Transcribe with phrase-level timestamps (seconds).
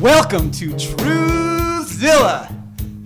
[0.00, 2.48] Welcome to Truthzilla.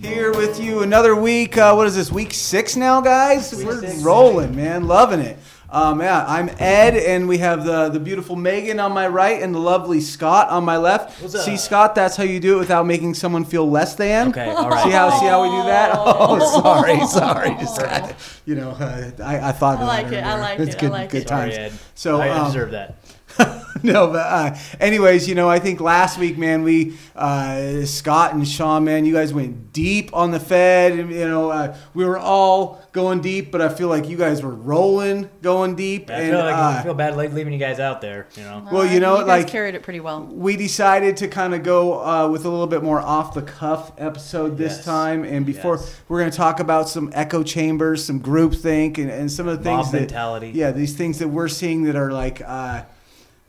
[0.01, 1.57] Here with you another week.
[1.57, 2.09] Uh, what is this?
[2.11, 3.53] Week six now, guys.
[3.53, 4.01] We're six.
[4.01, 4.87] rolling, man.
[4.87, 5.37] Loving it.
[5.69, 9.53] Um, yeah, I'm Ed, and we have the the beautiful Megan on my right and
[9.53, 11.21] the lovely Scott on my left.
[11.21, 11.41] What's up?
[11.41, 14.29] See, Scott, that's how you do it without making someone feel less than.
[14.29, 14.83] Okay, all right.
[14.85, 15.91] See how see how we do that?
[15.97, 17.49] Oh, sorry, sorry.
[17.59, 18.15] Just had to-
[18.45, 19.79] you know, uh, I, I thought.
[19.79, 20.41] I like it, I earlier.
[20.41, 21.27] like it's it, I good, like good it.
[21.27, 21.53] times.
[21.55, 21.73] Sorry, Ed.
[21.95, 22.95] So I, I um, deserve that.
[23.83, 28.47] no, but uh, anyways, you know, I think last week, man, we uh, Scott and
[28.47, 30.93] Sean, man, you guys went deep on the Fed.
[30.93, 34.41] and, You know, uh, we were all going deep, but I feel like you guys
[34.41, 37.59] were rolling, going deep, I and feel like I uh, feel bad like leaving you
[37.59, 38.27] guys out there.
[38.35, 38.67] You know.
[38.71, 40.23] Well, you know, guys like- carried it pretty well.
[40.25, 43.91] we decided to kind of go uh, with a little bit more off the cuff
[43.97, 44.85] episode this Yes.
[44.85, 45.23] time.
[45.25, 45.95] And before Yes.
[46.07, 49.63] we're going to talk about some echo chambers, some groupthink, and, and some of the
[49.63, 50.51] things Mob that mentality.
[50.55, 52.83] yeah, these things that we're seeing that are like uh,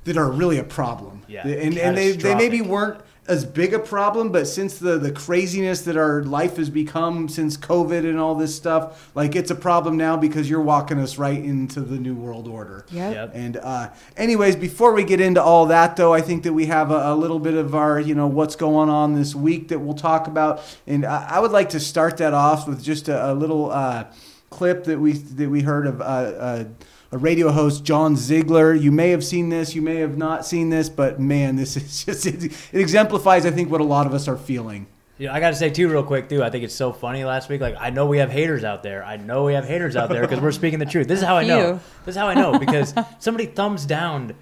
[0.06, 1.22] that are really a problem.
[1.28, 5.10] Yeah, and and they they maybe weren't as big a problem, but since the the
[5.10, 9.54] craziness that our life has become since COVID and all this stuff, like it's a
[9.54, 12.86] problem now because you're walking us right into the new world order.
[12.92, 13.14] Yep.
[13.14, 13.30] Yep.
[13.34, 16.90] And uh, anyways, before we get into all that, though, I think that we have
[16.90, 19.94] a, a little bit of our, you know, what's going on this week that we'll
[19.94, 23.34] talk about, and I, I would like to start that off with just a, a
[23.34, 24.04] little uh,
[24.50, 26.00] clip that we that we heard of.
[26.00, 26.64] Uh, uh,
[27.12, 28.74] a radio host, John Ziegler.
[28.74, 32.04] You may have seen this, you may have not seen this, but man, this is
[32.06, 34.86] just, it, it exemplifies, I think, what a lot of us are feeling.
[35.18, 36.44] Yeah, I got to say too, real quick too.
[36.44, 37.62] I think it's so funny last week.
[37.62, 39.02] Like I know we have haters out there.
[39.02, 41.08] I know we have haters out there because we're speaking the truth.
[41.08, 41.80] This is how I know.
[42.04, 44.34] This is how I know because somebody thumbs down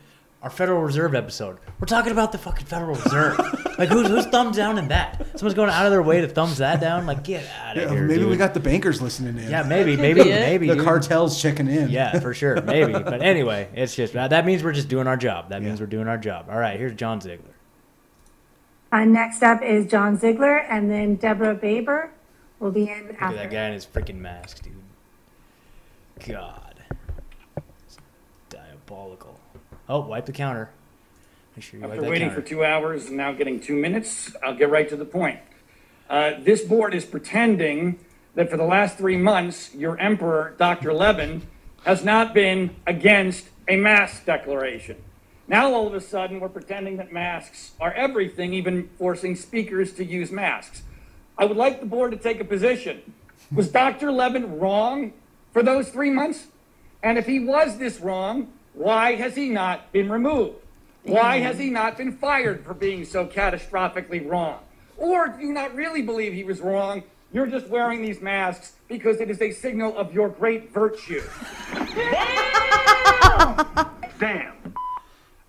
[0.44, 1.56] our Federal Reserve episode.
[1.80, 3.38] We're talking about the fucking Federal Reserve.
[3.78, 5.26] like who's who's thumbs down in that?
[5.38, 7.06] Someone's going out of their way to thumbs that down.
[7.06, 8.02] Like get out of Yeah, here.
[8.06, 8.30] maybe dude.
[8.30, 9.50] we got the bankers listening in.
[9.50, 10.68] Yeah, maybe, maybe, be maybe.
[10.68, 10.84] the dude.
[10.84, 11.88] cartels checking in.
[11.88, 12.92] Yeah, for sure, maybe.
[13.04, 15.48] But anyway, it's just that means we're just doing our job.
[15.48, 16.46] That means we're doing our job.
[16.50, 17.54] All right, here's John Ziegler.
[18.92, 22.10] Uh, next up is John Ziegler, and then Deborah Baber
[22.60, 23.38] will be in Look after.
[23.38, 24.74] at that guy in his freaking mask, dude.
[26.28, 26.74] God.
[27.86, 27.96] It's
[28.50, 29.40] diabolical.
[29.88, 30.70] Oh, wipe the counter.
[31.56, 32.42] Make sure you wipe After that waiting counter.
[32.42, 35.40] for two hours and now getting two minutes, I'll get right to the point.
[36.08, 37.98] Uh, this board is pretending
[38.34, 40.92] that for the last three months, your emperor, Dr.
[40.92, 41.46] Levin,
[41.84, 44.96] has not been against a mask declaration.
[45.46, 50.04] Now, all of a sudden, we're pretending that masks are everything, even forcing speakers to
[50.04, 50.82] use masks.
[51.36, 53.12] I would like the board to take a position.
[53.52, 54.10] Was Dr.
[54.10, 55.12] Levin wrong
[55.52, 56.46] for those three months?
[57.02, 60.56] And if he was this wrong, why has he not been removed?
[61.04, 61.12] Mm-hmm.
[61.12, 64.58] Why has he not been fired for being so catastrophically wrong?
[64.96, 67.02] Or do you not really believe he was wrong?
[67.32, 71.22] You're just wearing these masks because it is a signal of your great virtue.
[74.20, 74.54] Damn.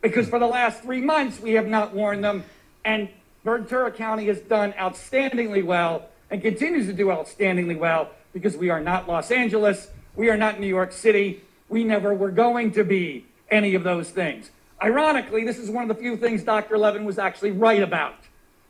[0.02, 2.44] Because for the last three months, we have not worn them,
[2.84, 3.10] and
[3.44, 8.82] Ventura County has done outstandingly well and continues to do outstandingly well because we are
[8.82, 13.26] not Los Angeles, we are not New York City, we never were going to be
[13.50, 14.52] any of those things.
[14.82, 16.78] Ironically, this is one of the few things Dr.
[16.78, 18.16] Levin was actually right about.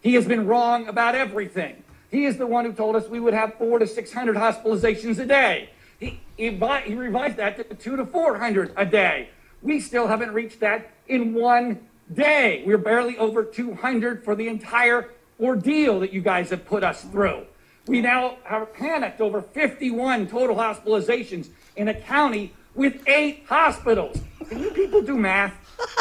[0.02, 1.84] He has been wrong about everything.
[2.12, 5.26] He is the one who told us we would have four to 600 hospitalizations a
[5.26, 5.70] day.
[6.00, 9.30] He, he, he revised that to two to 400 a day.
[9.62, 12.64] We still haven't reached that in one day.
[12.66, 17.46] We're barely over 200 for the entire ordeal that you guys have put us through.
[17.88, 24.22] We now have panicked over 51 total hospitalizations in a county with eight hospitals.
[24.48, 25.54] Can you people do math?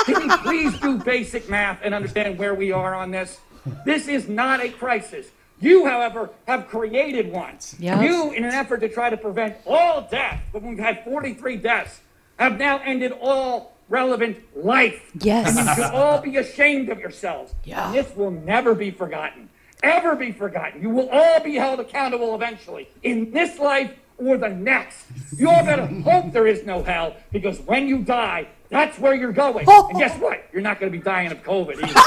[0.05, 3.41] Can you please do basic math and understand where we are on this?
[3.85, 5.29] This is not a crisis.
[5.61, 7.59] You, however, have created one.
[7.79, 8.05] Yes.
[8.05, 12.01] You, in an effort to try to prevent all death, but we've had 43 deaths,
[12.39, 15.11] have now ended all relevant life.
[15.21, 15.57] Yes.
[15.57, 17.55] And you should all be ashamed of yourselves.
[17.65, 17.87] Yeah.
[17.87, 19.49] And this will never be forgotten.
[19.83, 20.83] Ever be forgotten.
[20.83, 25.07] You will all be held accountable eventually in this life or the next.
[25.37, 29.33] You all better hope there is no hell because when you die, that's where you're
[29.33, 29.67] going.
[29.69, 30.45] And guess what?
[30.53, 32.01] You're not going to be dying of COVID either.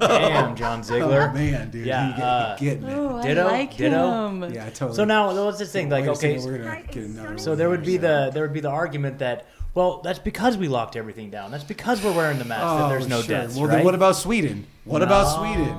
[0.00, 1.28] Damn, John Ziegler.
[1.30, 1.86] Oh, man, dude.
[1.86, 2.92] Yeah, you get, uh, you getting it.
[2.94, 4.26] Oh, I Ditto, like ditto.
[4.28, 4.54] him.
[4.54, 4.94] Yeah, totally.
[4.96, 5.88] So now, what's this thing?
[5.88, 8.70] Like, okay, we're gonna get another so there would be the there would be the
[8.70, 11.50] argument that well, that's because we locked everything down.
[11.50, 13.36] That's because we're wearing the mask that there's no Oh, sure.
[13.36, 13.76] deaths, Well, right?
[13.76, 14.66] then what about Sweden?
[14.84, 15.76] What about No, Sweden?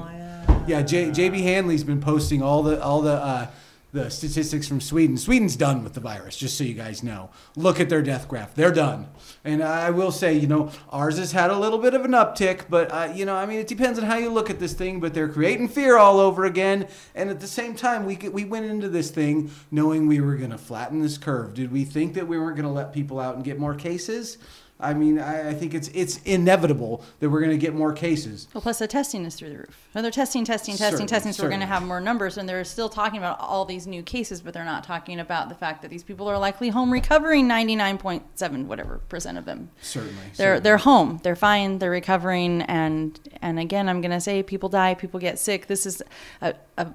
[0.67, 0.81] Yeah.
[0.83, 3.47] J, JB Handley's been posting all the all the uh,
[3.93, 5.17] the statistics from Sweden.
[5.17, 7.29] Sweden's done with the virus, just so you guys know.
[7.57, 9.07] Look at their death graph; they're done.
[9.43, 12.65] And I will say, you know, ours has had a little bit of an uptick,
[12.69, 14.99] but uh, you know, I mean, it depends on how you look at this thing.
[14.99, 18.65] But they're creating fear all over again, and at the same time, we we went
[18.65, 21.53] into this thing knowing we were going to flatten this curve.
[21.53, 24.37] Did we think that we weren't going to let people out and get more cases?
[24.81, 28.47] I mean, I, I think it's it's inevitable that we're going to get more cases.
[28.53, 29.87] Well, plus the testing is through the roof.
[29.93, 31.33] So they're testing, testing, testing, Certainly, testing.
[31.33, 34.03] So we're going to have more numbers, and they're still talking about all these new
[34.03, 37.47] cases, but they're not talking about the fact that these people are likely home recovering
[37.47, 39.69] ninety nine point seven whatever percent of them.
[39.81, 40.59] Certainly, They're certainly.
[40.61, 41.19] they're home.
[41.23, 41.79] They're fine.
[41.79, 45.67] They're recovering, and and again, I'm going to say people die, people get sick.
[45.67, 46.01] This is
[46.41, 46.55] a.
[46.77, 46.87] a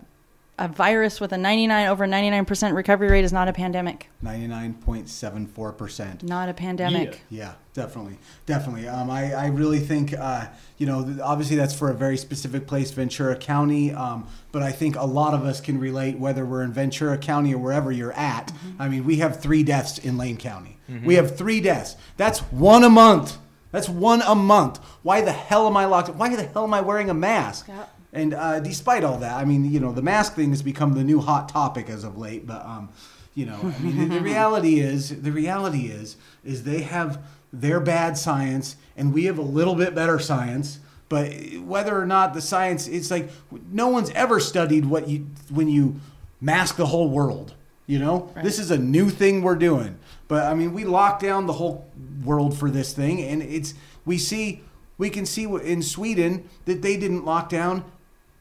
[0.58, 4.08] a virus with a 99 over 99% recovery rate is not a pandemic.
[4.23, 6.23] ninety nine point seven four percent.
[6.23, 7.20] Not a pandemic.
[7.29, 8.88] Yeah, definitely, definitely.
[8.88, 10.47] Um, I, I really think, uh,
[10.79, 13.93] you know, obviously that's for a very specific place, Ventura County.
[13.93, 17.52] Um, but I think a lot of us can relate, whether we're in Ventura County
[17.55, 18.50] or wherever you're at.
[18.79, 20.79] I mean, we have three deaths in Lane County.
[21.05, 21.97] We have three deaths.
[22.17, 23.37] That's one a month.
[23.73, 24.79] That's one a month.
[25.02, 26.14] Why the hell am I locked?
[26.14, 27.67] Why the hell am I wearing a mask?
[27.69, 27.85] Yeah.
[28.16, 31.04] And uh, despite all that, I mean, you know, the mask thing has become the
[31.04, 32.46] new hot topic as of late.
[32.46, 32.88] But um,
[33.34, 37.22] you know, I mean, the, reality is, the reality is, is they have
[37.52, 40.78] their bad science, and we have a little bit better science.
[41.10, 43.30] But whether or not the science, it's like
[43.70, 46.00] no one's ever studied what you when you
[46.40, 47.52] mask the whole world.
[47.86, 49.98] You know, this is a new thing we're doing.
[50.26, 51.86] But I mean, we locked down the whole
[52.24, 53.74] world for this thing, and it's
[54.06, 54.62] we see
[54.98, 57.84] we can see in Sweden that they didn't lock down,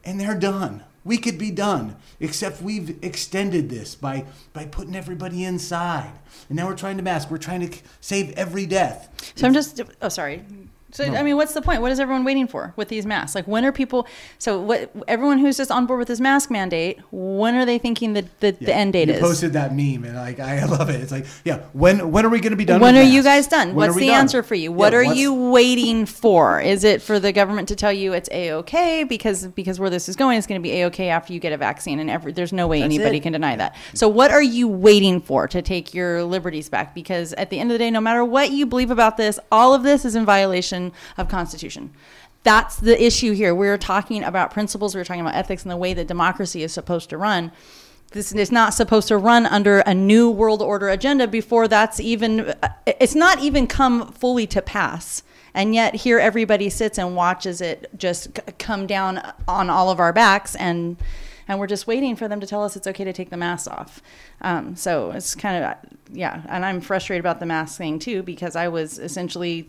[0.06, 0.82] and they're done.
[1.04, 6.12] We could be done, except we've extended this by by putting everybody inside,
[6.48, 7.30] and now we're trying to mask.
[7.30, 9.32] We're trying to save every death.
[9.36, 10.44] So I'm just oh sorry.
[10.96, 11.82] So I mean, what's the point?
[11.82, 13.34] What is everyone waiting for with these masks?
[13.34, 14.06] Like, when are people?
[14.38, 14.90] So what?
[15.06, 18.52] Everyone who's just on board with this mask mandate, when are they thinking that the,
[18.52, 19.20] the end date you is?
[19.20, 21.00] posted that meme, and like I love it.
[21.02, 22.80] It's like, yeah, when when are we going to be done?
[22.80, 23.68] when are you guys done?
[23.74, 24.20] When What's the done?
[24.20, 24.72] answer for you?
[24.72, 26.60] What Yeah, are what's- you waiting for?
[26.62, 30.08] Is it for the government to tell you it's a okay because because where this
[30.08, 32.32] is going is going to be a okay after you get a vaccine and every,
[32.32, 33.20] there's no way anybody it.
[33.22, 33.76] can deny that.
[33.92, 36.94] So what are you waiting for to take your liberties back?
[36.94, 39.74] Because at the end of the day, no matter what you believe about this, all
[39.74, 40.85] of this is in violation
[41.16, 41.92] of Constitution.
[42.42, 43.54] That's the issue here.
[43.54, 44.94] We're talking about principles.
[44.94, 47.52] We're talking about ethics and the way that democracy is supposed to run
[48.12, 52.54] this is not supposed to run under a new world order agenda before that's even
[52.86, 55.22] it's not even come fully to pass
[55.54, 60.12] and yet here everybody sits and watches it just come down on all of our
[60.12, 60.96] backs and
[61.48, 63.70] and we're just waiting for them to tell us it's okay to take the mask
[63.70, 64.00] off
[64.40, 65.74] um, so it's kind of
[66.12, 69.68] yeah and i'm frustrated about the mask thing too because i was essentially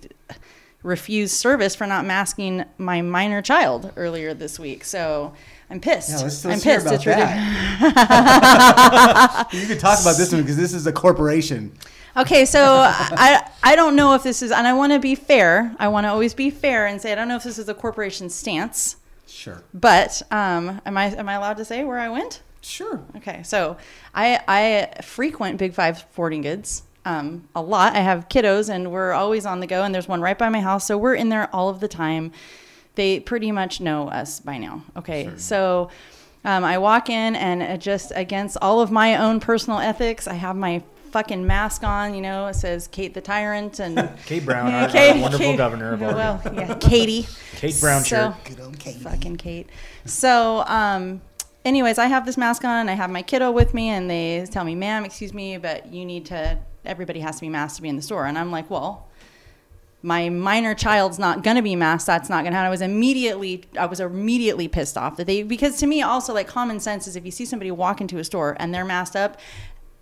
[0.84, 5.34] refused service for not masking my minor child earlier this week so
[5.70, 9.48] i'm pissed Yeah, let's, i'm let's hear pissed about it's that.
[9.54, 11.72] you can talk about this one because this is a corporation.
[12.16, 15.76] Okay, so I I don't know if this is, and I want to be fair.
[15.80, 17.74] I want to always be fair and say I don't know if this is a
[17.76, 18.96] corporation stance,
[19.28, 22.42] Sure, but um, am I am I allowed to say where I went?
[22.62, 23.02] sure.
[23.18, 23.78] Okay, so
[24.16, 27.96] I I frequent Big Five Sporting Goods um, a lot.
[27.96, 29.84] I have kiddos, and we're always on the go.
[29.84, 32.32] And there's one right by my house, so we're in there all of the time.
[32.96, 34.84] They pretty much know us by now.
[34.98, 35.90] Okay, so
[36.44, 40.56] um, I walk in, and just against all of my own personal ethics, I have
[40.56, 40.82] my
[41.12, 42.14] fucking mask on.
[42.14, 45.94] You know, it says Kate the Tyrant and Kate Brown, our, our wonderful Kate- governor
[45.94, 46.18] of Oregon.
[46.18, 47.26] Well, yeah, Katie.
[47.56, 48.98] Kate Brown So- shirt.
[49.02, 49.70] Fucking Kate.
[50.06, 51.22] So, um,
[51.66, 52.90] anyways, I have this mask on.
[52.90, 56.04] I have my kiddo with me, and they tell me, "Ma'am, excuse me, but you
[56.06, 56.58] need to.
[56.86, 59.06] Everybody has to be masked to be in the store." And I'm like, "Well."
[60.04, 62.06] My minor child's not gonna be masked.
[62.06, 62.68] That's not gonna happen.
[62.68, 66.48] I was immediately, I was immediately pissed off that they, because to me, also like
[66.48, 69.40] common sense is if you see somebody walk into a store and they're masked up,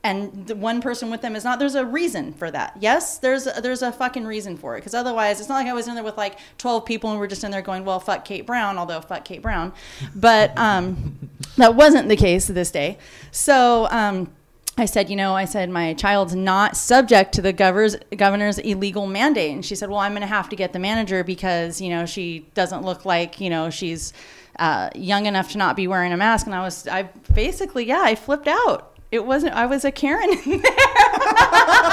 [0.05, 3.47] and the one person with them is not there's a reason for that yes there's
[3.47, 5.95] a, there's a fucking reason for it because otherwise it's not like i was in
[5.95, 8.77] there with like 12 people and we're just in there going well fuck kate brown
[8.77, 9.73] although fuck kate brown
[10.15, 11.17] but um,
[11.57, 12.99] that wasn't the case this day
[13.31, 14.31] so um,
[14.77, 19.07] I said, you know, I said my child's not subject to the governor's governor's illegal
[19.07, 21.89] mandate, and she said, well, I'm going to have to get the manager because you
[21.89, 24.11] know she doesn't look like you know she's
[24.59, 26.45] uh, young enough to not be wearing a mask.
[26.45, 27.03] And I was, I
[27.33, 28.97] basically, yeah, I flipped out.
[29.11, 29.53] It wasn't.
[29.53, 30.29] I was a Karen.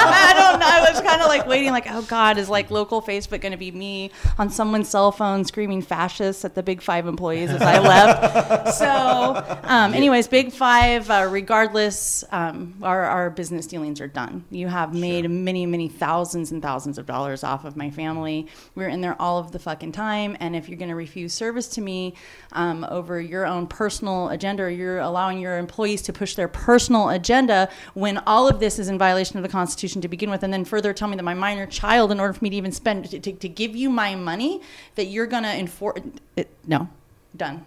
[0.04, 0.66] I don't know.
[0.66, 3.58] I was kind of like waiting, like, oh God, is like local Facebook going to
[3.58, 7.78] be me on someone's cell phone screaming fascists at the Big Five employees as I
[7.78, 8.74] left?
[8.78, 14.44] so, um, anyways, Big Five, uh, regardless, um, our, our business dealings are done.
[14.50, 18.46] You have made many, many thousands and thousands of dollars off of my family.
[18.74, 20.36] We're in there all of the fucking time.
[20.40, 22.14] And if you're going to refuse service to me
[22.52, 27.68] um, over your own personal agenda, you're allowing your employees to push their personal agenda
[27.94, 30.64] when all of this is in violation of the Constitution to begin with, and then
[30.64, 33.20] further tell me that my minor child, in order for me to even spend, to,
[33.20, 34.62] to, to give you my money,
[34.94, 36.00] that you're going to enforce,
[36.36, 36.88] it, no,
[37.36, 37.64] done.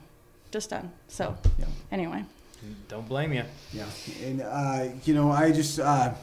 [0.52, 0.92] Just done.
[1.08, 1.66] So, Yeah.
[1.92, 2.24] anyway.
[2.88, 3.44] Don't blame you.
[3.74, 3.86] Yeah,
[4.24, 6.14] and uh, you know, I just uh,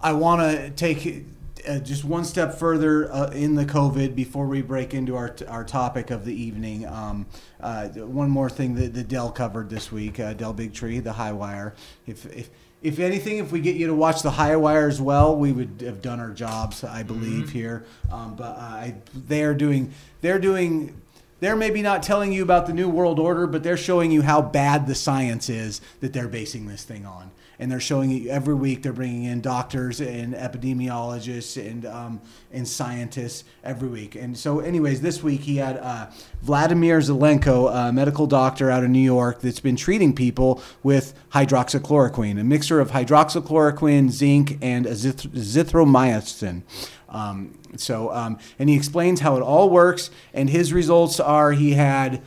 [0.00, 1.24] I want to take
[1.68, 5.64] uh, just one step further uh, in the COVID before we break into our, our
[5.64, 6.86] topic of the evening.
[6.86, 7.26] Um,
[7.60, 11.32] uh, one more thing that, that Del covered this week, uh, Del Bigtree, the high
[11.32, 11.74] wire.
[12.06, 12.50] If, if
[12.82, 15.82] if anything, if we get you to watch the high wire as well, we would
[15.84, 17.84] have done our jobs, I believe here.
[18.10, 21.00] Um, but uh, I, they're doing they're doing
[21.40, 24.42] they're maybe not telling you about the new world order, but they're showing you how
[24.42, 27.30] bad the science is that they're basing this thing on
[27.60, 28.82] and they're showing it every week.
[28.82, 34.16] They're bringing in doctors and epidemiologists and um, and scientists every week.
[34.16, 36.10] And so, anyways, this week he had uh,
[36.42, 42.40] Vladimir Zelenko, a medical doctor out of New York, that's been treating people with hydroxychloroquine,
[42.40, 46.62] a mixture of hydroxychloroquine, zinc, and azith- azithromycin.
[47.10, 50.10] Um, so, um, and he explains how it all works.
[50.32, 52.22] And his results are he had,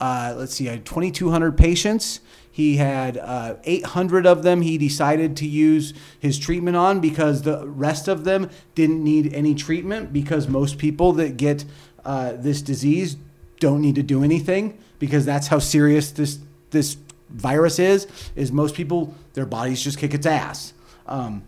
[0.00, 2.20] uh, let's see, I had 2,200 patients.
[2.58, 7.64] He had uh, 800 of them he decided to use his treatment on because the
[7.68, 11.64] rest of them didn't need any treatment because most people that get
[12.04, 13.16] uh, this disease
[13.60, 16.96] don't need to do anything because that's how serious this this
[17.30, 18.08] virus is.
[18.34, 20.72] Is most people their bodies just kick its ass.
[21.06, 21.44] Um,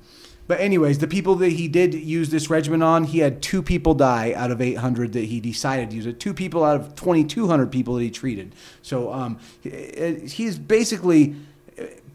[0.50, 3.94] but anyways, the people that he did use this regimen on, he had two people
[3.94, 6.18] die out of 800 that he decided to use it.
[6.18, 8.52] Two people out of 2,200 people that he treated.
[8.82, 11.36] So um, he's basically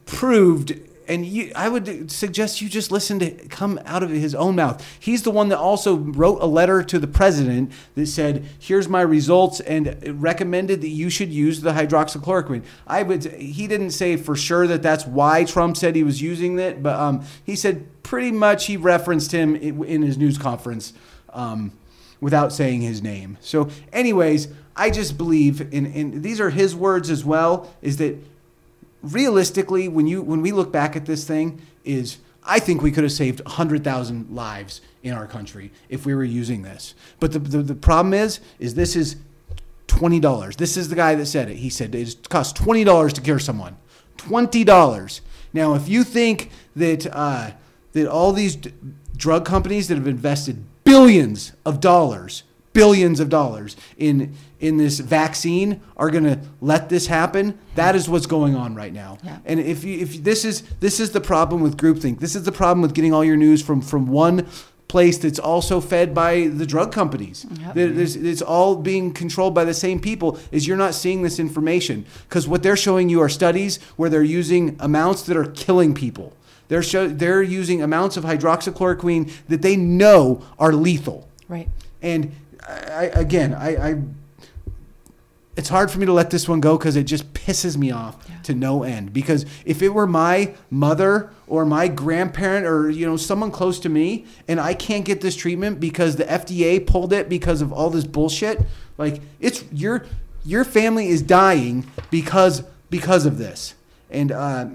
[0.05, 0.77] proved
[1.07, 4.85] and you, I would suggest you just listen to come out of his own mouth.
[4.99, 9.01] He's the one that also wrote a letter to the president that said, "Here's my
[9.01, 12.63] results," and recommended that you should use the hydroxychloroquine.
[12.87, 13.23] I would.
[13.35, 16.99] He didn't say for sure that that's why Trump said he was using it, but
[16.99, 20.93] um, he said pretty much he referenced him in his news conference
[21.33, 21.71] um,
[22.21, 23.35] without saying his name.
[23.41, 27.73] So, anyways, I just believe in, in these are his words as well.
[27.81, 28.15] Is that
[29.01, 33.03] realistically, when you when we look back at this thing, is I think we could
[33.03, 36.93] have saved 100,000 lives in our country if we were using this.
[37.19, 39.15] But the, the, the problem is, is this is
[39.87, 40.55] $20.
[40.57, 41.57] This is the guy that said it.
[41.57, 43.77] He said it costs $20 to cure someone.
[44.17, 45.21] $20.
[45.53, 47.51] Now, if you think that, uh,
[47.95, 48.73] that all these d-
[49.17, 52.43] drug companies that have invested billions of dollars
[52.75, 57.57] billions of dollars in in this vaccine are going to let this happen.
[57.75, 59.17] That is what's going on right now.
[59.23, 59.37] Yeah.
[59.45, 62.19] And if you, if this is this is the problem with groupthink.
[62.19, 64.47] This is the problem with getting all your news from from one
[64.87, 67.45] place that's also fed by the drug companies.
[67.59, 67.77] Yep.
[67.77, 70.37] It's all being controlled by the same people.
[70.51, 74.21] Is you're not seeing this information because what they're showing you are studies where they're
[74.21, 76.33] using amounts that are killing people.
[76.67, 81.27] They're show, they're using amounts of hydroxychloroquine that they know are lethal.
[81.47, 81.69] Right.
[82.01, 82.31] And
[82.67, 84.01] I, again, I, I,
[85.55, 88.17] it's hard for me to let this one go because it just pisses me off
[88.29, 88.35] Yeah.
[88.43, 89.13] to no end.
[89.13, 93.89] Because if it were my mother or my grandparent or you know someone close to
[93.89, 97.89] me, and I can't get this treatment because the FDA pulled it because of all
[97.89, 98.59] this bullshit,
[98.97, 100.05] like it's your
[100.43, 103.75] your family is dying because because of this.
[104.11, 104.67] And uh,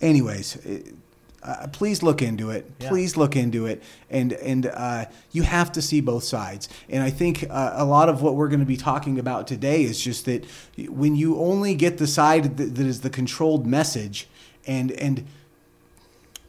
[0.00, 0.56] anyways.
[0.56, 0.94] It,
[1.42, 2.70] uh, please look into it.
[2.78, 2.88] Yeah.
[2.88, 6.68] Please look into it, and and uh, you have to see both sides.
[6.88, 9.82] And I think uh, a lot of what we're going to be talking about today
[9.82, 10.44] is just that
[10.88, 14.28] when you only get the side that, that is the controlled message,
[14.68, 15.26] and and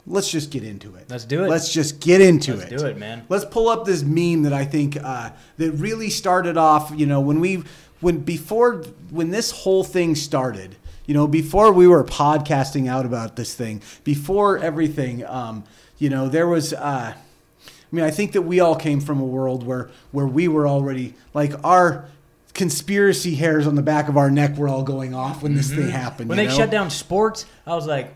[0.06, 1.10] let's just get into it.
[1.10, 1.50] Let's do it.
[1.50, 2.70] Let's just get into it.
[2.70, 3.26] Let's do it, man.
[3.30, 6.94] Let's pull up this meme that I think uh, that really started off.
[6.96, 7.64] You know, when we
[8.00, 10.76] when before when this whole thing started.
[11.06, 15.64] You know, before we were podcasting out about this thing, before everything, um,
[15.98, 16.74] you know, there was.
[16.74, 20.48] Uh, I mean, I think that we all came from a world where where we
[20.48, 22.06] were already like our
[22.54, 25.90] conspiracy hairs on the back of our neck were all going off when this thing
[25.90, 26.22] happened.
[26.22, 26.30] Mm-hmm.
[26.30, 26.58] When you they know?
[26.58, 28.14] shut down sports, I was like,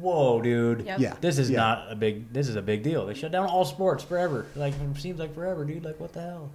[0.00, 0.84] "Whoa, dude!
[0.86, 0.98] Yep.
[0.98, 1.14] Yeah.
[1.20, 1.58] This is Yeah.
[1.58, 2.32] not a big.
[2.32, 3.06] This is a big deal.
[3.06, 4.46] They shut down all sports forever.
[4.56, 5.84] Like it seems like forever, dude.
[5.84, 6.50] Like what the hell?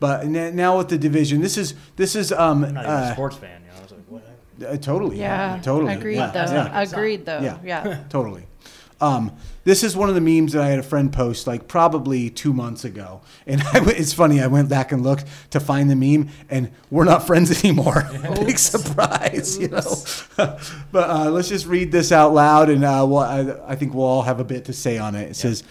[0.00, 3.12] But now with the division, this is this is um I'm not even a uh,
[3.14, 3.62] sports fan.
[3.62, 4.22] You know, I was like, what?
[4.66, 5.60] Uh, totally Yeah.
[5.62, 6.40] totally Agreed yeah, though.
[6.52, 6.80] yeah.
[6.82, 7.40] Agreed though.
[7.40, 7.58] Yeah.
[7.64, 8.02] Yeah.
[8.08, 8.44] totally.
[9.00, 9.30] Um,
[9.62, 12.52] this is one of the memes that I had a friend post like probably two
[12.52, 14.40] months ago, and I w- it's funny.
[14.40, 18.08] I went back and looked to find the meme, and we're not friends anymore.
[18.44, 19.82] Big surprise, you know.
[20.36, 24.04] but uh, let's just read this out loud, and uh, we'll, I, I think we'll
[24.06, 25.30] all have a bit to say on it.
[25.30, 25.62] It says.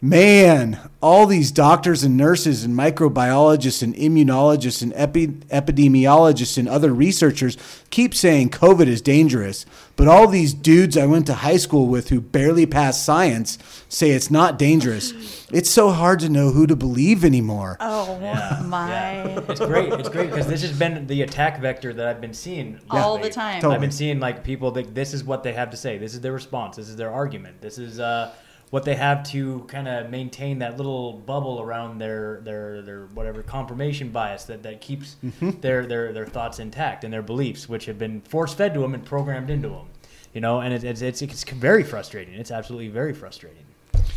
[0.00, 6.94] Man, all these doctors and nurses and microbiologists and immunologists and epi- epidemiologists and other
[6.94, 7.56] researchers
[7.90, 12.10] keep saying COVID is dangerous, but all these dudes I went to high school with
[12.10, 15.44] who barely passed science say it's not dangerous.
[15.50, 17.76] It's so hard to know who to believe anymore.
[17.80, 18.88] Oh Yeah, my.
[18.88, 19.40] yeah.
[19.48, 19.92] It's great.
[19.94, 23.30] It's great because this has been the attack vector that I've been seeing All lately.
[23.30, 23.56] the time.
[23.62, 23.74] Totally.
[23.74, 25.98] I've been seeing like people that this is what they have to say.
[25.98, 26.76] This is their response.
[26.76, 27.60] This is their argument.
[27.60, 28.32] This is uh,
[28.70, 33.42] what they have to kind of maintain that little bubble around their their their whatever
[33.42, 35.60] confirmation bias that that keeps Mm-hmm.
[35.60, 38.94] their their their thoughts intact and their beliefs, which have been force fed to them
[38.94, 39.86] and programmed into them.
[40.34, 42.34] You know, and it, it's it's it's very frustrating.
[42.34, 43.64] It's absolutely very frustrating.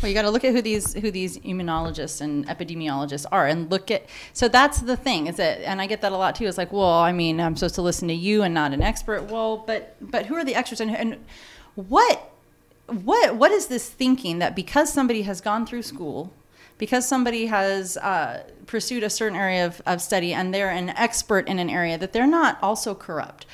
[0.02, 3.70] Well, you got to look at who these who these immunologists and epidemiologists are, and
[3.70, 4.06] look at.
[4.32, 6.46] So that's the thing is that, and I get that a lot too.
[6.46, 9.30] It's like, well, I mean, I'm supposed to listen to you and not an expert.
[9.30, 11.18] Well, but but who are the experts, and, and
[11.76, 12.31] what
[12.92, 16.32] what what is this thinking that because somebody has gone through school,
[16.78, 21.48] because somebody has uh, pursued a certain area of, of study, and they're an expert
[21.48, 23.46] in an area, that they're not also corrupt?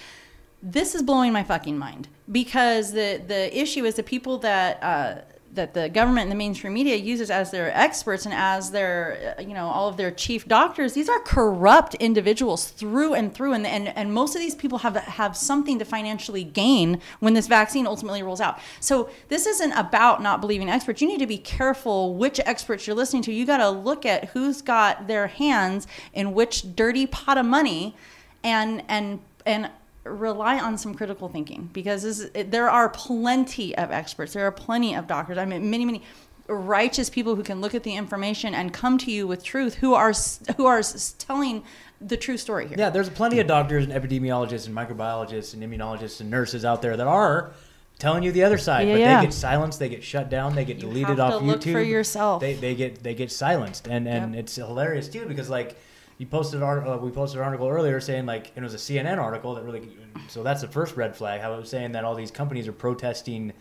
[0.62, 5.21] this is blowing my fucking mind because the the issue is the people that uh,
[5.55, 9.43] that the government and the mainstream media uses as their experts and as their uh,
[9.43, 13.67] you know all of their chief doctors these are corrupt individuals through and through and
[13.67, 17.87] and, and most of these people have have something to financially gain when this vaccine
[17.87, 18.59] ultimately rolls out.
[18.81, 21.00] So this isn't about not believing experts.
[21.00, 23.33] You need to be careful which experts you're listening to.
[23.33, 27.97] You got to look at who's got their hands in which dirty pot of money
[28.43, 29.71] and and and
[30.11, 34.53] rely on some critical thinking because this is, there are plenty of experts there are
[34.53, 36.03] plenty of doctors i mean many many
[36.49, 39.95] righteous people who can look at the information and come to you with truth who
[39.95, 40.12] are
[40.57, 40.83] who are
[41.19, 41.62] telling
[42.00, 46.21] the true story here Yeah, there's plenty of doctors and epidemiologists and microbiologists and immunologists
[46.21, 47.50] and nurses out there that are
[47.99, 49.21] telling you the other side, Yeah, but yeah.
[49.21, 51.73] they get silenced, they get shut down, they get You deleted off YouTube.
[51.73, 52.41] for yourself.
[52.41, 54.41] They, they get they get silenced, and and Yep.
[54.45, 55.77] it's hilarious too because like.
[56.19, 56.93] You posted an article.
[56.93, 59.97] Uh, we posted an article earlier saying like it was a CNN article that really.
[60.29, 61.41] So that's the first red flag.
[61.41, 63.53] How it was saying that all these companies are protesting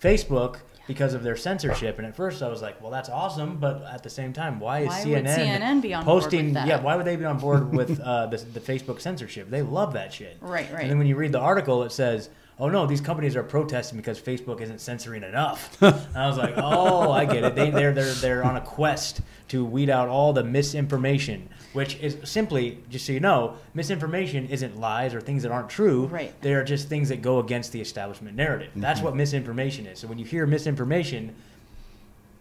[0.00, 1.98] Facebook because of their censorship.
[1.98, 4.80] And at first I was like, well, that's awesome, but at the same time, why
[4.80, 6.52] is Why CNN, CNN be on board with posting?
[6.54, 6.66] that?
[6.66, 9.50] Yeah, why would they be on board with uh, the, the Facebook censorship?
[9.50, 10.38] They love that shit.
[10.48, 10.82] Right, right.
[10.82, 13.98] And then when you read the article, it says, "Oh no, these companies are protesting
[13.98, 17.54] because Facebook isn't censoring enough." I was like, "Oh, I get it.
[17.54, 22.16] They, they're they're they're on a quest to weed out all the misinformation." Which is
[22.24, 26.06] simply, just so you know, misinformation isn't lies or things that aren't true.
[26.06, 26.32] Right.
[26.40, 28.70] They are just things that go against the establishment narrative.
[28.74, 29.98] That's what misinformation is.
[29.98, 31.34] So when you hear misinformation,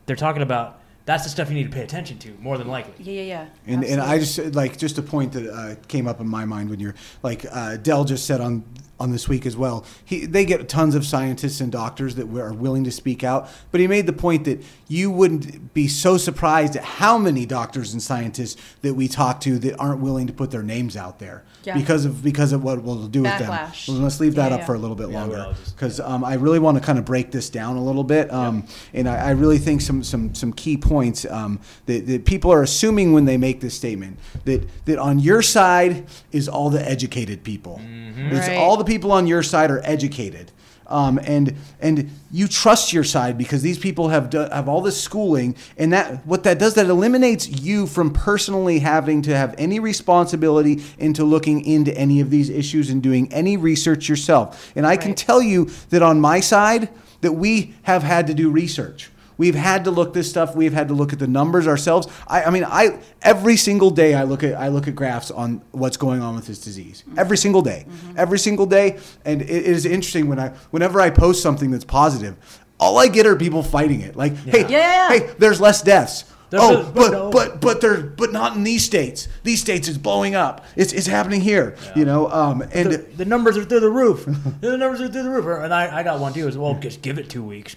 [0.06, 2.94] they're talking about that's the stuff you need to pay attention to more than likely.
[3.00, 3.28] yeah yeah
[3.66, 6.44] yeah And, and I just like just a point that uh, came up in my
[6.46, 8.64] mind when you're like uh, Del just said on
[9.00, 9.86] on this week as well.
[10.04, 13.80] He they get tons of scientists and doctors that are willing to speak out, but
[13.80, 18.02] he made the point that you wouldn't be so surprised at how many doctors and
[18.02, 21.78] scientists that we talk to that aren't willing to put their names out there Yeah.
[21.78, 23.88] because of because of what we'll do with Backlash.
[23.88, 23.96] them.
[23.96, 24.66] Well, let's leave that Yeah, up yeah.
[24.68, 27.30] for a little bit Yeah, longer because um, I really want to kind of break
[27.32, 30.78] this down a little bit, um, and I, I really think some some some key
[30.78, 35.20] points um, that, that people are assuming when they make this statement that that on
[35.20, 37.82] your side is all the educated people.
[37.84, 38.58] It's Right.
[38.58, 40.52] all the people on your side are educated.
[40.88, 45.00] Um, and and you trust your side because these people have done, have all this
[45.00, 49.80] schooling, and that what that does that eliminates you from personally having to have any
[49.80, 54.72] responsibility into looking into any of these issues and doing any research yourself.
[54.76, 56.90] And I can tell you that on my side
[57.22, 59.12] that we have had to do research.
[59.38, 60.56] We've had to look this stuff.
[60.56, 62.08] We've had to look at the numbers ourselves.
[62.28, 65.62] I, I mean, I every single day I look at I look at graphs on
[65.72, 67.04] what's going on with this disease.
[67.08, 67.20] Mm-hmm.
[67.20, 68.14] Every single day, mm-hmm.
[68.18, 71.86] every single day, and it, it is interesting when I whenever I post something that's
[71.86, 72.36] positive,
[72.80, 74.16] all I get are people fighting it.
[74.16, 75.10] Like, hey, Yeah, yeah, yeah.
[75.10, 76.26] hey, there's less deaths.
[76.50, 77.30] There's oh, a- but but no.
[77.30, 79.28] but but they're but not in these states.
[79.44, 80.66] These states is blowing up.
[80.76, 81.76] It's it's happening here.
[81.96, 84.26] You know, um, and the, the numbers are through the roof.
[84.62, 85.46] the numbers are through the roof.
[85.64, 86.48] And I, I got one too.
[86.48, 87.76] Is well, just give it two weeks.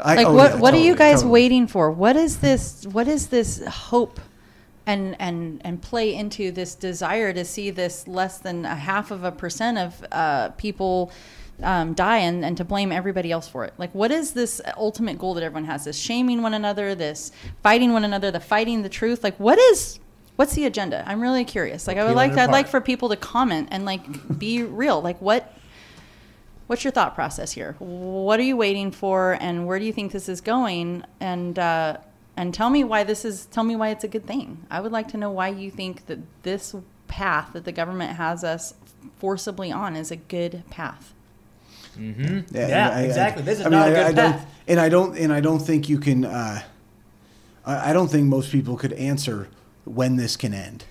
[0.00, 1.32] I, like oh, what yeah, what are you guys totally.
[1.32, 4.20] waiting for what is this what is this hope
[4.86, 9.24] and and and play into this desire to see this less than a half of
[9.24, 11.12] a percent of uh, people
[11.62, 15.18] um, die and, and to blame everybody else for it like what is this ultimate
[15.18, 17.30] goal that everyone has this shaming one another this
[17.62, 20.00] fighting one another the fighting the truth like what is
[20.36, 23.16] what's the agenda i'm really curious like i would like i'd like for people to
[23.16, 25.54] comment and like be real like what
[26.66, 27.76] what's your thought process here?
[27.78, 31.04] What are you waiting for, and where do you think this is going?
[31.20, 31.98] And uh,
[32.36, 33.46] and tell me why this is.
[33.46, 34.66] Tell me why it's a good thing.
[34.70, 36.74] I would like to know why you think that this
[37.08, 38.74] path that the government has us
[39.16, 41.13] forcibly on is a good path.
[41.98, 43.42] Yeah, and exactly.
[43.42, 44.46] This is I not a I- good I don't- path.
[44.66, 46.24] And I don't, and I don't think you can.
[46.24, 46.62] Uh,
[47.66, 49.48] I I don't think most people could answer
[49.84, 50.84] when this can end.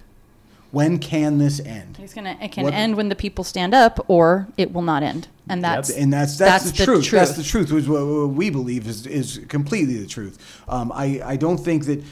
[0.71, 1.97] When can this end?
[2.01, 2.37] It's gonna.
[2.41, 5.27] It can What- end when the people stand up, or it will not end.
[5.49, 7.11] And that's and that's that's, that's the, the truth.
[7.11, 7.71] That's the truth.
[7.71, 10.37] Which what what we believe is is completely the truth.
[10.67, 12.03] Um, I I don't think that.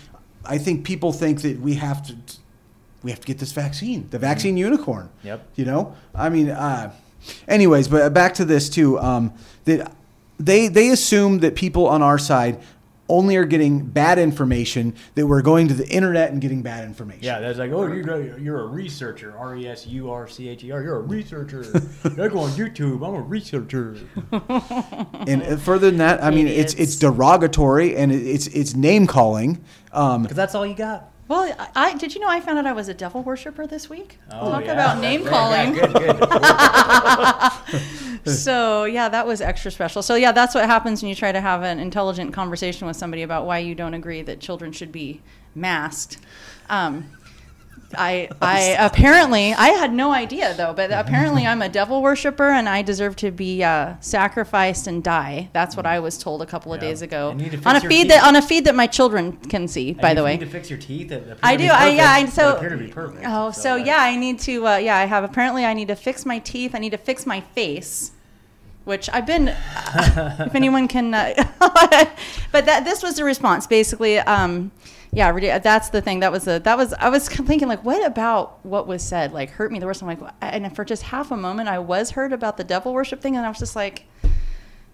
[0.44, 2.16] I think people think that we have to.
[3.04, 5.10] We have to get this vaccine, the vaccine unicorn.
[5.24, 5.48] Yep.
[5.56, 6.92] You know, I mean, uh,
[7.48, 9.00] anyways, but back to this too.
[9.00, 9.34] Um,
[9.66, 9.94] that
[10.40, 12.62] they they assume that people on our side
[13.12, 17.22] only are getting bad information that we're going to the internet and getting bad information.
[17.24, 19.36] Yeah, that's like, oh, you know, you're a researcher.
[19.38, 20.82] R e s u r c h e r.
[20.82, 21.62] You're a researcher.
[22.06, 23.06] I go on YouTube.
[23.06, 23.98] I'm a researcher.
[25.28, 29.64] And uh, further than that, I mean, it's it's derogatory and it's it's name calling.
[29.92, 31.11] Um, Because that's all you got.
[31.32, 33.90] Well, I, I did you know I found out I was a devil worshiper this
[33.90, 34.18] week?
[34.32, 34.74] Oh, Talk yeah.
[34.74, 35.72] about name Yeah, calling.
[35.72, 35.94] good,
[38.26, 38.36] good.
[38.36, 40.04] so yeah, that was extra special.
[40.04, 43.22] So yeah, that's what happens when you try to have an intelligent conversation with somebody
[43.22, 45.22] about why you don't agree that children should be
[45.56, 46.18] masked.
[46.70, 47.10] Um,
[47.98, 52.68] I I apparently I had no idea though, but apparently I'm a devil worshiper and
[52.70, 55.50] I deserve to be uh, sacrificed and die.
[55.54, 56.90] That's what I was told a couple of Yeah.
[56.90, 58.08] days ago And you need to on a feed teeth.
[58.10, 59.94] that on a feed that my children can see.
[59.94, 61.12] by And the way, need to fix your teeth.
[61.44, 61.66] I do.
[61.68, 62.12] I yeah.
[62.12, 63.24] I, so appear to be perfect.
[63.28, 64.68] Oh, so, like- yeah, I need to.
[64.68, 65.24] Uh, yeah, I have.
[65.24, 66.76] Apparently, I need to fix my teeth.
[66.76, 68.12] I need to fix my face,
[68.86, 69.48] which I've been.
[69.96, 71.34] if anyone can, uh,
[72.52, 74.20] but that this was the response basically.
[74.20, 74.72] Um,
[75.14, 76.22] yeah, that's the thing.
[76.22, 76.94] That was the that was.
[76.94, 80.02] I was thinking like, what about what was said like hurt me the worst?
[80.02, 83.22] I'm like, and for just half a moment, I was hurt about the devil worship
[83.22, 84.06] thing, and I was just like.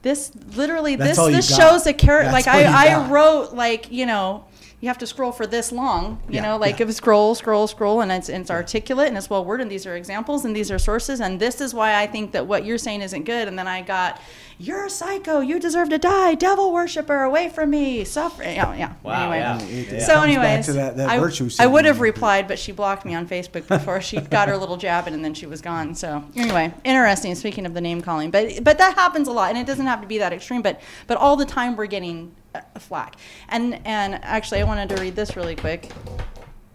[0.03, 1.59] This literally That's this this got.
[1.59, 3.11] shows a character like I, I got.
[3.11, 4.45] wrote like you know
[4.79, 6.85] you have to scroll for this long you Yeah, know like yeah.
[6.87, 9.87] if scroll scroll scroll and it's, and it's articulate and it's well worded and these
[9.87, 12.77] are examples and these are sources and this is why i think that what you're
[12.77, 14.21] saying isn't good and then i got
[14.59, 18.93] you're a psycho you deserve to die devil worshiper away from me suffer yeah, yeah.
[19.01, 19.61] Wow, anyway yeah.
[19.63, 22.59] It- it so comes back anyways that, that I, virtue I would have replied but
[22.59, 25.47] she blocked me on facebook before she got her little jab in and then she
[25.47, 29.31] was gone so anyway interesting speaking of the name calling but but that happens a
[29.31, 31.87] lot and it doesn't have to be that extreme but but all the time we're
[31.87, 32.31] getting
[32.79, 33.15] flack
[33.49, 35.91] and and actually i wanted to read this really quick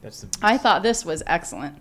[0.03, 1.79] That's the I thought this was excellent.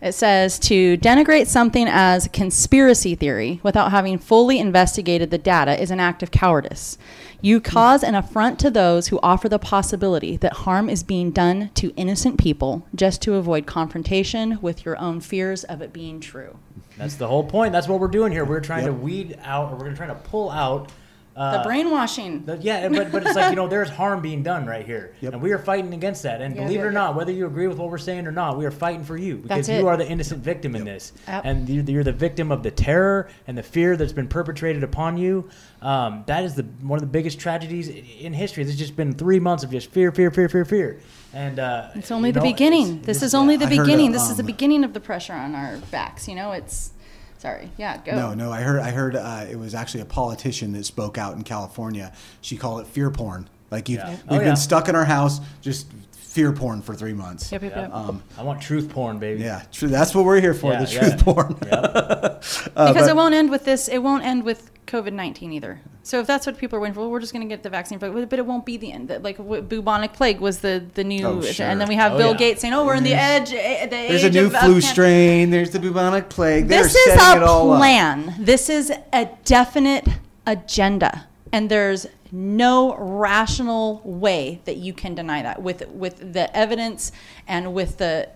[0.00, 5.90] It says to denigrate something as conspiracy theory without having fully investigated the data is
[5.90, 6.96] an act of cowardice.
[7.40, 11.70] You cause an affront to those who offer the possibility that harm is being done
[11.74, 16.58] to innocent people just to avoid confrontation with your own fears of it being true.
[16.96, 17.72] That's the whole point.
[17.72, 18.44] That's what we're doing here.
[18.44, 20.92] We're trying to weed out, or we're trying to pull out.
[21.38, 22.44] Uh, The brainwashing.
[22.46, 25.34] the- yeah, but but it's like you know, there's harm being done right here, Yep.
[25.34, 26.40] and we are fighting against that.
[26.40, 28.32] And Yeah, believe it yeah, or not, whether you agree with what we're saying or
[28.32, 29.90] not, we are fighting for you because That's you it.
[29.90, 31.42] are the innocent victim in this, Yep.
[31.44, 35.16] and you're, you're the victim of the terror and the fear that's been perpetrated upon
[35.16, 35.48] you.
[35.80, 38.64] Um, that is the one of the biggest tragedies in history.
[38.64, 40.98] There's just been three months of just fear, fear, fear, fear, fear,
[41.32, 42.82] and uh, It's only the know, beginning.
[42.86, 44.10] it's- This this- is only the I heard, beginning.
[44.10, 46.26] this is the um, beginning of the pressure on our backs.
[46.26, 46.90] You know, it's
[47.38, 47.70] sorry.
[47.76, 48.14] Yeah, go.
[48.14, 48.52] No, no.
[48.52, 48.80] I heard.
[48.80, 52.12] I heard uh, it was actually a politician that spoke out in California.
[52.40, 53.48] She called it fear porn.
[53.70, 54.10] Like you've, Yeah.
[54.10, 54.54] we've Oh, been yeah.
[54.54, 57.50] stuck in our house, just fear porn for three months.
[57.50, 57.80] Yep, yep, Yeah.
[57.82, 57.94] yep.
[57.94, 59.42] Um, I want truth porn, baby.
[59.42, 59.88] yeah, true.
[59.88, 60.72] That's what we're here for.
[60.72, 61.00] Yeah, the yeah.
[61.00, 61.56] truth porn.
[61.66, 62.44] Yep.
[62.76, 63.88] Uh, because but- it won't end with this.
[63.88, 65.80] It won't end with COVID nineteen either.
[66.02, 67.70] So if that's what people are waiting for, well, we're just going to get the
[67.70, 69.08] vaccine, but but it won't be the end.
[69.22, 69.36] Like
[69.68, 71.66] bubonic plague was the the new, Oh, sure.
[71.66, 72.36] and then we have Oh, Bill yeah.
[72.38, 74.72] Gates saying, "Oh, we're in the edge." eh, The There's a new of- of flu
[74.80, 75.50] pan- strain.
[75.50, 76.66] There's the bubonic plague.
[76.68, 77.78] They're This is a all up.
[77.78, 78.34] plan.
[78.38, 80.08] This is a definite
[80.46, 87.12] agenda, and there's no rational way that you can deny that with with the evidence
[87.46, 88.28] and with the.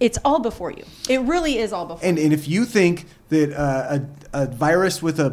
[0.00, 0.84] It's all before you.
[1.08, 2.06] It really is all before.
[2.08, 2.24] And, you.
[2.24, 3.98] and if you think that uh,
[4.32, 5.30] a, a virus with a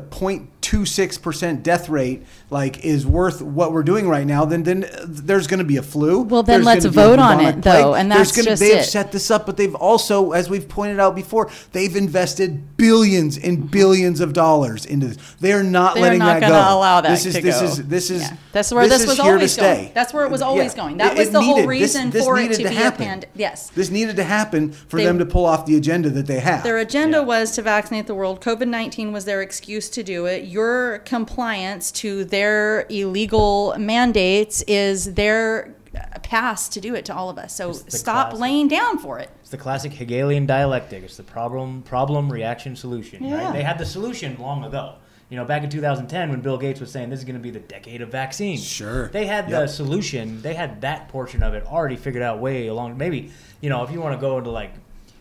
[0.72, 5.58] 0.26% death rate like is worth what we're doing right now, then then there's going
[5.60, 6.22] to be a flu.
[6.22, 8.78] Well, then let's gonna be a vote on it, though, and that's gonna- just They've
[8.78, 8.84] it.
[8.86, 13.70] set this up, but they've also, as we've pointed out before, they've invested billions and
[13.70, 15.18] billions of dollars into this.
[15.42, 16.68] They're not They're letting not that going go.
[16.70, 18.32] to allow that this is, to This is this is Yeah.
[18.54, 19.92] That's where this, is was always going.
[19.94, 20.82] That's where it was always Yeah.
[20.84, 20.98] going.
[20.98, 23.02] That It- was the whole needed- this- reason this for it needed to, be happen.
[23.04, 23.26] a pand.
[23.36, 23.72] Yes.
[23.76, 26.64] This needed to happen for They- them to pull off the agenda that they have.
[26.64, 27.24] Their agenda Yeah.
[27.26, 28.42] was to vaccinate the world.
[28.42, 30.46] COVID 19 was their excuse to do it.
[30.58, 37.30] Your compliance to their illegal mandates is their uh, pass to do it to all
[37.30, 37.56] of us.
[37.56, 38.42] So stop classic.
[38.42, 39.30] laying down for it.
[39.42, 41.04] It's the classic Hegelian dialectic.
[41.04, 43.24] It's the problem, problem, reaction, solution.
[43.24, 43.36] Yeah.
[43.36, 43.54] Right?
[43.54, 44.96] They had the solution long ago.
[45.30, 47.52] You know, back in 2010, when Bill Gates was saying this is going to be
[47.52, 48.66] the decade of vaccines.
[48.66, 49.10] Sure.
[49.10, 50.42] They had the solution.
[50.42, 52.98] They had that portion of it already figured out way along.
[52.98, 54.72] Maybe, you know, if you want to go into like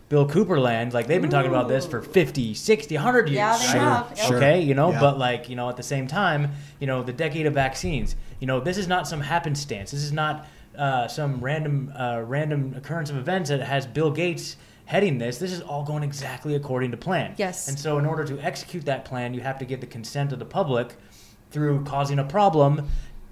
[0.08, 3.36] Bill Cooper land, like they've been talking about this for 50, 60, 100 years.
[3.36, 3.74] Yeah, they right?
[3.74, 4.12] have.
[4.16, 4.26] Yep.
[4.26, 4.36] Sure.
[4.36, 5.00] Okay, you know, Yeah.
[5.00, 8.46] but like, you know, at the same time, you know, the decade of vaccines, you
[8.46, 9.90] know, this is not some happenstance.
[9.90, 10.46] This is not
[10.78, 15.38] uh, some random uh, random occurrence of events that has Bill Gates heading this.
[15.38, 17.34] This is all going exactly according to plan.
[17.36, 17.66] Yes.
[17.66, 20.38] And so in order to execute that plan, you have to get the consent of
[20.38, 20.94] the public
[21.50, 22.88] through causing a problem,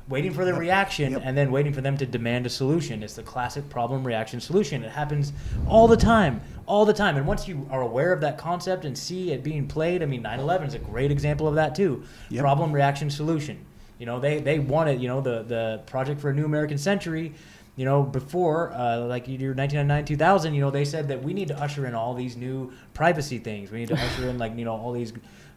[0.08, 1.22] waiting for the reaction, Yep.
[1.24, 3.02] and then waiting for them to demand a solution.
[3.02, 4.84] It's the classic problem reaction solution.
[4.84, 5.32] It happens
[5.66, 7.16] all the time, all the time.
[7.16, 10.22] And once you are aware of that concept and see it being played, I mean,
[10.22, 12.02] 9 11 is a great example of that too.
[12.30, 12.42] Yep.
[12.42, 13.58] Problem reaction solution.
[13.98, 17.32] You know, they they wanted you know the the project for a new American century.
[17.76, 21.48] You know, before uh, like your 1999, 2000, you know, they said that we need
[21.48, 23.72] to usher in all these new privacy things.
[23.72, 25.12] We need to usher in like you know all these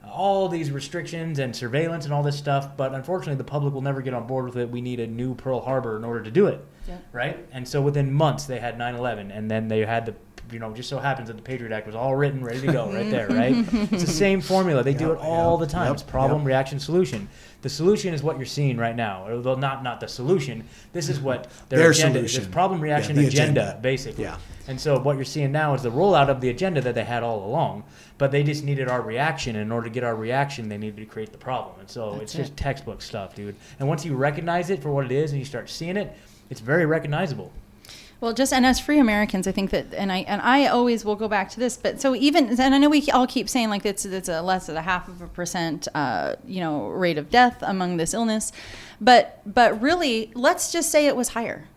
[0.08, 2.76] all these restrictions and surveillance and all this stuff.
[2.78, 4.70] But unfortunately, the public will never get on board with it.
[4.70, 7.04] We need a new Pearl Harbor in order to do it, Yep.
[7.12, 7.46] right?
[7.52, 10.16] And so within months, they had 9/11, and then they had the
[10.52, 12.92] you know just so happens that the Patriot Act was all written, ready to go,
[12.92, 13.56] right there, right?
[13.92, 14.84] it's the same formula.
[14.84, 15.88] They do it all yep, the time.
[15.88, 16.48] yep, it's problem, yep.
[16.48, 17.30] reaction, solution.
[17.62, 19.28] The solution is what you're seeing right now.
[19.30, 20.64] Although not not the solution.
[20.94, 22.32] This is what their, Their agenda is.
[22.32, 22.48] solution.
[22.48, 23.80] It's problem, reaction, the agenda, agenda.
[23.82, 24.24] basically.
[24.24, 24.38] Yeah.
[24.68, 27.24] And so what you're seeing now is the rollout of the agenda that they had
[27.24, 27.84] all along,
[28.18, 29.56] but they just needed our reaction.
[29.56, 31.80] And in order to get our reaction, they needed to create the problem.
[31.80, 33.56] And so That's it's just textbook stuff, dude.
[33.80, 36.14] And once you recognize it for what it is and you start seeing it,
[36.50, 37.52] it's very recognizable.
[38.20, 41.16] Well, just and as free Americans, I think that, and I and I always will
[41.16, 41.78] go back to this.
[41.78, 44.68] But so even, and I know we all keep saying like it's it's a less
[44.68, 48.52] than a half of a percent, uh, you know, rate of death among this illness,
[49.00, 51.68] but but really, let's just say it was higher.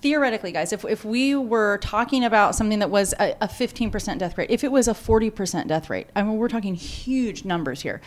[0.00, 4.38] Theoretically, guys, if, if we were talking about something that was a, a 15% death
[4.38, 8.00] rate, if it was a 40% death rate, I mean, we're talking huge numbers here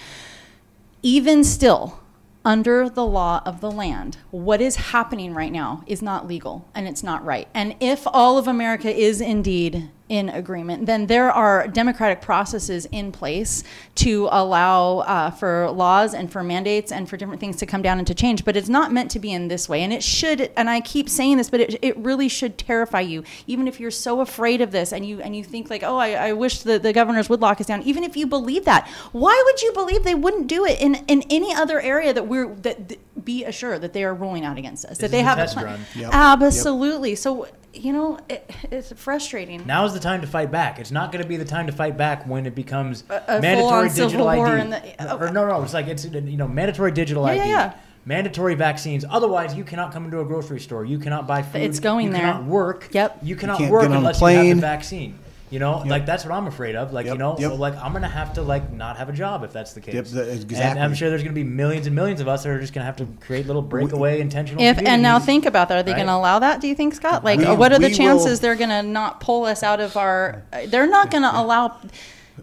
[1.03, 1.99] even still,
[2.43, 6.87] under the law of the land, what is happening right now is not legal and
[6.87, 7.47] it's not right.
[7.53, 13.13] And if all of America is indeed in agreement, then there are democratic processes in
[13.13, 13.63] place
[13.95, 17.97] to allow uh, for laws and for mandates and for different things to come down
[17.97, 18.43] and to change.
[18.43, 19.83] But it's not meant to be in this way.
[19.83, 23.23] And it should, and I keep saying this, but it, it really should terrify you,
[23.47, 26.09] even if you're so afraid of this and you and you think like, oh, I,
[26.09, 27.81] I wish the, the governors would lock us down.
[27.83, 31.23] Even if you believe that, why would you believe they wouldn't do it in, in
[31.29, 34.83] any other area that we're that, that be assured that they are ruling out against
[34.83, 35.79] us, that they have a plan.
[35.95, 36.09] Yep.
[36.13, 37.15] Absolutely.
[37.15, 39.65] So you know, it, it's frustrating.
[39.65, 40.79] Now is the time to fight back.
[40.79, 43.41] It's not going to be the time to fight back when it becomes A- a
[43.41, 44.37] mandatory digital ID.
[44.37, 47.31] war in the- uh, or no, no, it's like it's you know mandatory digital Yeah,
[47.33, 47.39] ID.
[47.39, 47.73] yeah, yeah.
[48.03, 49.05] Mandatory vaccines.
[49.07, 50.83] Otherwise, you cannot come into a grocery store.
[50.83, 51.61] You cannot buy food.
[51.61, 52.21] It's going you there.
[52.21, 52.89] cannot work.
[52.91, 53.19] Yep.
[53.21, 55.19] You cannot can't work get on a unless you have the vaccine.
[55.51, 56.93] You know, like that's what I'm afraid of.
[56.93, 57.51] Like you know, yep.
[57.51, 59.93] so like I'm gonna have to like not have a job if that's the case.
[59.93, 62.59] Yep, the- And I'm sure there's gonna be millions and millions of us that are
[62.59, 64.63] just gonna have to create little breakaway intentional.
[64.63, 65.77] If and now think about that.
[65.77, 65.97] Are they right?
[65.97, 66.61] going to allow that?
[66.61, 67.23] Do you think, Scott?
[67.23, 69.97] Like, We- what are the chances will- they're going to not pull us out of
[69.97, 70.43] our?
[70.67, 71.77] They're not going to allow.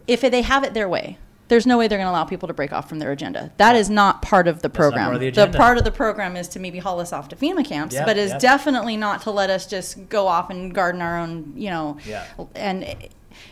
[0.07, 2.55] If they have it their way, there's no way they're going to allow people to
[2.55, 3.51] break off from their agenda.
[3.57, 5.05] That is not part of the not program.
[5.05, 7.37] part of the the, part of the program is to maybe haul us off to
[7.37, 8.41] FEMA camps, Yep, but is yep.
[8.41, 11.53] definitely not to let us just go off and garden our own.
[11.57, 12.25] You know, Yeah.
[12.55, 12.85] and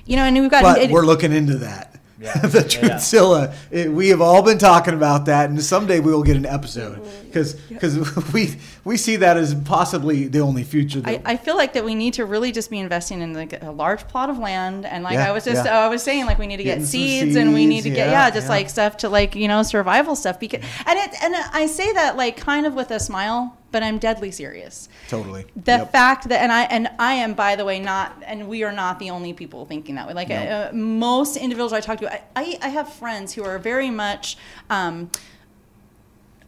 [0.04, 0.62] you know, and we've got.
[0.62, 1.94] But it- we're looking into that.
[2.18, 2.32] Yeah.
[2.46, 2.64] the Yeah.
[2.64, 3.54] Truthzilla.
[3.70, 7.06] It, we have all been talking about that, and someday we will get an episode
[7.26, 11.02] because because we we see that as possibly the only future.
[11.04, 13.62] I, That, I feel like that we need to really just be investing in like
[13.62, 15.78] a large plot of land and like Yeah, I was just yeah.
[15.78, 17.82] I was saying like we need to Getting get some seeds, and we need to
[17.84, 18.50] seeds, get yeah, yeah, just yeah.
[18.50, 22.16] like stuff to like you know survival stuff because and it and I say that
[22.16, 24.88] like kind of with a smile but I'm deadly serious.
[25.08, 25.44] totally.
[25.56, 25.92] The Yep.
[25.92, 28.98] fact that and I and I am by the way not and we are not
[28.98, 30.14] the only people thinking that way.
[30.14, 33.90] Like uh, most individuals I talk to, I, I I have friends who are very
[33.90, 34.36] much.
[34.70, 35.10] Um,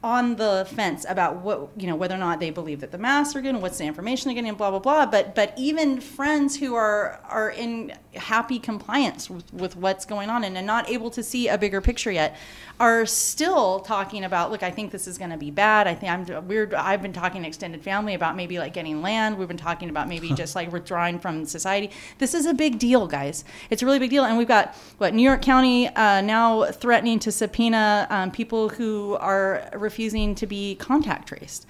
[0.03, 3.35] on the fence about what you know whether or not they believe that the masks
[3.35, 5.07] are good and what's the information they're getting blah blah blah.
[5.07, 10.45] But but even friends who are are in happy compliance with, with what's going on
[10.45, 12.37] and are not able to see a bigger picture yet
[12.81, 15.87] are still talking about look i think this is going to be bad.
[15.87, 19.37] I think i'm weird i've been talking to extended family about maybe like getting land.
[19.39, 21.91] We've been talking about maybe just like withdrawing from society.
[22.19, 23.45] This is a big deal guys.
[23.71, 24.25] It's a really big deal.
[24.25, 29.17] And we've got what new york county uh, now threatening to subpoena um, people who
[29.21, 31.67] are refusing to be contact traced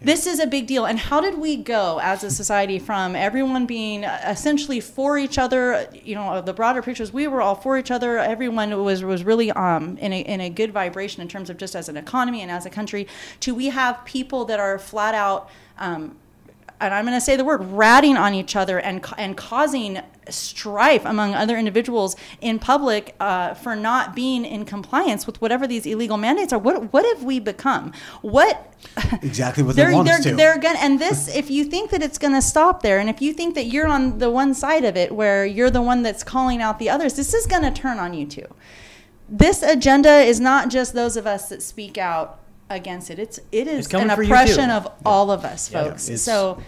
[0.00, 0.84] this is a big deal.
[0.84, 5.88] And how did we go as a society from everyone being essentially for each other?
[5.92, 8.18] You know, the broader pictures, we were all for each other.
[8.18, 11.74] Everyone was was really um, in a in a good vibration in terms of just
[11.74, 13.08] as an economy and as a country.
[13.40, 15.50] To we have people that are flat out.
[15.78, 16.16] Um,
[16.80, 20.00] and I'm going to say the word ratting on each other and and causing
[20.32, 25.86] strife among other individuals in public uh, for not being in compliance with whatever these
[25.86, 26.58] illegal mandates are.
[26.58, 27.92] What what have we become?
[28.22, 28.72] What
[29.22, 30.36] Exactly what they they're want they're us to.
[30.36, 33.32] they're gonna and this if you think that it's gonna stop there and if you
[33.32, 36.62] think that you're on the one side of it where you're the one that's calling
[36.62, 38.46] out the others, this is gonna turn on you too.
[39.28, 42.38] This agenda is not just those of us that speak out
[42.70, 43.18] against it.
[43.18, 46.04] It's it is It's an for oppression of all of us, folks.
[46.08, 46.62] it's- so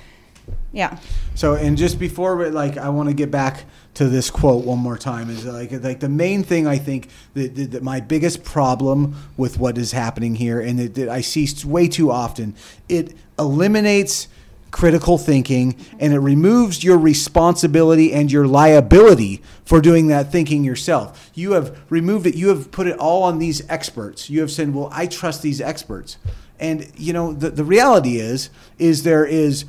[0.72, 0.98] yeah.
[1.40, 4.78] So, and just before, we, like, I want to get back to this quote one
[4.78, 5.30] more time.
[5.30, 9.58] Is like, like the main thing I think that, that, that my biggest problem with
[9.58, 12.54] what is happening here, and that, that I see way too often,
[12.90, 14.28] it eliminates
[14.70, 21.30] critical thinking and it removes your responsibility and your liability for doing that thinking yourself.
[21.32, 22.34] You have removed it.
[22.34, 24.28] You have put it all on these experts.
[24.28, 26.18] You have said, "Well, I trust these experts."
[26.58, 29.64] And you know, the the reality is is there is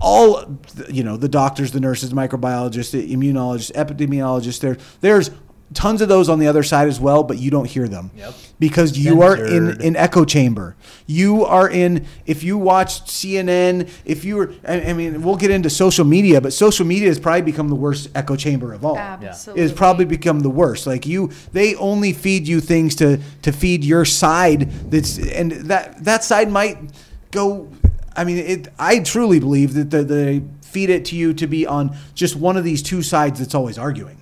[0.00, 4.60] all you know the doctors, the nurses, the microbiologists, the immunologists, epidemiologists.
[4.60, 5.30] There, there's
[5.74, 8.34] tons of those on the other side as well, but you don't hear them Yep.
[8.60, 10.76] because you are in an echo chamber.
[11.06, 12.06] You are in.
[12.24, 16.40] If you watch CNN, if you were, I, I mean, we'll get into social media,
[16.40, 18.96] but social media has probably become the worst echo chamber of all.
[18.96, 19.64] Absolutely.
[19.64, 20.86] It's probably become the worst.
[20.86, 24.70] Like you, they only feed you things to to feed your side.
[24.90, 26.78] That's and that that side might
[27.32, 27.68] go.
[28.16, 28.68] I mean, it.
[28.78, 32.56] I truly believe that the, they feed it to you to be on just one
[32.56, 34.18] of these two sides that's always arguing.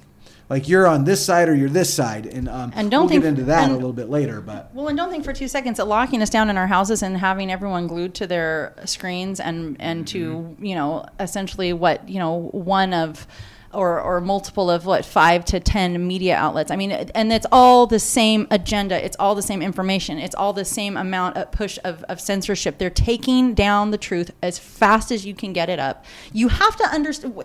[0.50, 3.22] Like you're on this side or you're this side, and um, And don't we'll think-
[3.22, 4.42] get into that and- a little bit later.
[4.42, 7.02] But Well, and don't think for two seconds that locking us down in our houses
[7.02, 12.18] and having everyone glued to their screens and and to you know essentially what you
[12.18, 13.26] know one of
[13.74, 16.70] or or multiple of what five to ten media outlets.
[16.70, 19.04] I mean, and it's all the same agenda.
[19.04, 20.18] It's all the same information.
[20.18, 22.78] It's all the same amount of push of, of censorship.
[22.78, 26.04] They're taking down the truth as fast as you can get it up.
[26.32, 27.42] You have to understand.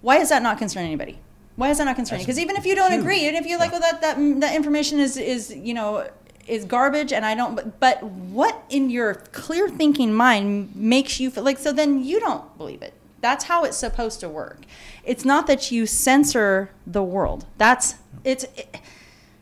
[0.00, 1.18] Why is that not concerning anybody?
[1.56, 2.24] Why is that not concerning?
[2.24, 4.54] Because even if you don't agree, even if you're like, well, that that mm, that
[4.54, 6.08] information is is you know
[6.48, 7.54] is garbage, and I don't.
[7.54, 11.58] But, but what in your clear thinking mind makes you feel like?
[11.58, 12.94] So then you don't believe it.
[13.20, 14.62] That's how it's supposed to work.
[15.08, 17.46] It's not that you censor the world.
[17.56, 17.94] That's
[18.24, 18.44] it's.
[18.56, 18.76] It,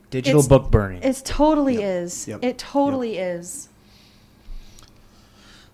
[0.08, 1.02] Digital It's- book burning.
[1.02, 2.28] it totally is.
[2.28, 2.38] Yep.
[2.44, 3.68] It totally is.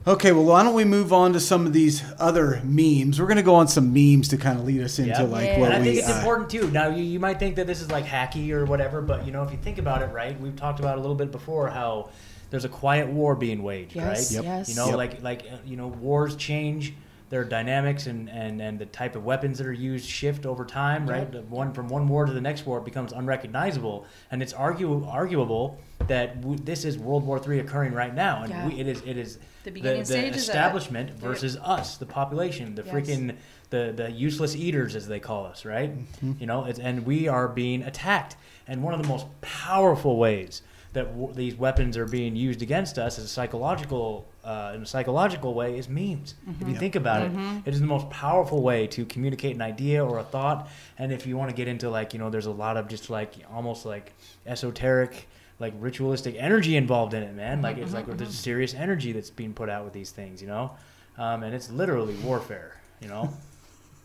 [0.07, 3.21] okay, well, why don't we move on to some of these other memes?
[3.21, 5.23] We're gonna go on some memes to kind of lead us into Yeah.
[5.23, 5.59] like Yeah.
[5.61, 5.85] what and I we.
[5.85, 6.71] think it's uh, important too.
[6.71, 9.43] Now, you, you might think that this is like hacky or whatever, but you know,
[9.43, 10.41] if you think about it, right?
[10.41, 12.09] We've talked about a little bit before how
[12.51, 14.37] there's a quiet war being waged, Yes, right?
[14.37, 14.45] Yep.
[14.45, 14.69] yes.
[14.71, 14.97] You know, Yep.
[14.97, 16.95] like like uh, you know, wars change
[17.33, 21.09] their dynamics and, and, and the type of weapons that are used shift over time,
[21.09, 21.33] right?
[21.33, 25.03] The One from one war to the next war it becomes unrecognizable, and it's argue,
[25.07, 28.69] arguable that w- this is World War III occurring right now, and Yeah.
[28.69, 30.37] we, it is it is The beginning stages of it.
[30.41, 31.19] establishment Yep.
[31.21, 32.95] versus us, the population, the Yes.
[32.95, 33.35] freaking
[33.71, 35.91] the the useless eaters as they call us, right?
[35.99, 36.33] Mm-hmm.
[36.39, 38.37] You know, it's, and we are being attacked.
[38.69, 40.61] And one of the most powerful ways
[40.93, 44.87] that w- these weapons are being used against us is a psychological uh, in a
[44.87, 46.35] psychological way is memes.
[46.61, 47.33] If you think about it,
[47.65, 50.69] it is the most powerful way to communicate an idea or a thought.
[50.99, 53.09] And if you want to get into like you know, there's a lot of just
[53.11, 54.13] like almost like
[54.47, 55.29] esoteric.
[55.59, 57.63] Like ritualistic energy involved in it, man.
[57.63, 60.73] Like it's like there's serious energy that's being put out with these things, you know,
[61.19, 63.33] um, and it's literally warfare, you know.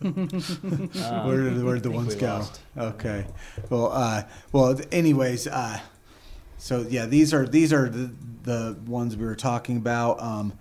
[0.00, 2.26] Um, where did, where did the ones we go?
[2.26, 2.60] lost.
[2.76, 3.26] Okay.
[3.70, 4.22] Well, uh,
[4.52, 4.78] well.
[4.92, 5.80] Anyways, uh,
[6.58, 8.10] so yeah, these are these are the,
[8.42, 10.20] the ones we were talking about.
[10.20, 10.52] Um,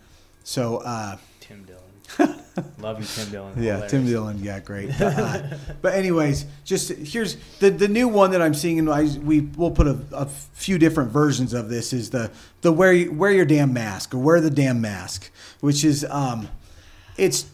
[0.43, 1.83] so uh, Tim Dillon.
[2.79, 3.53] Love you, Tim Dillon.
[3.57, 3.91] yeah, Hilarious.
[3.91, 4.89] Tim Dillon, yeah, great.
[4.97, 5.43] But, uh,
[5.81, 9.71] but anyways, just here's the the new one that I'm seeing, and I we we'll
[9.71, 11.93] put a, a few different versions of this.
[11.93, 12.31] Is the
[12.61, 15.29] the wear wear your damn mask or wear the damn mask,
[15.59, 16.47] which is um,
[17.17, 17.45] it's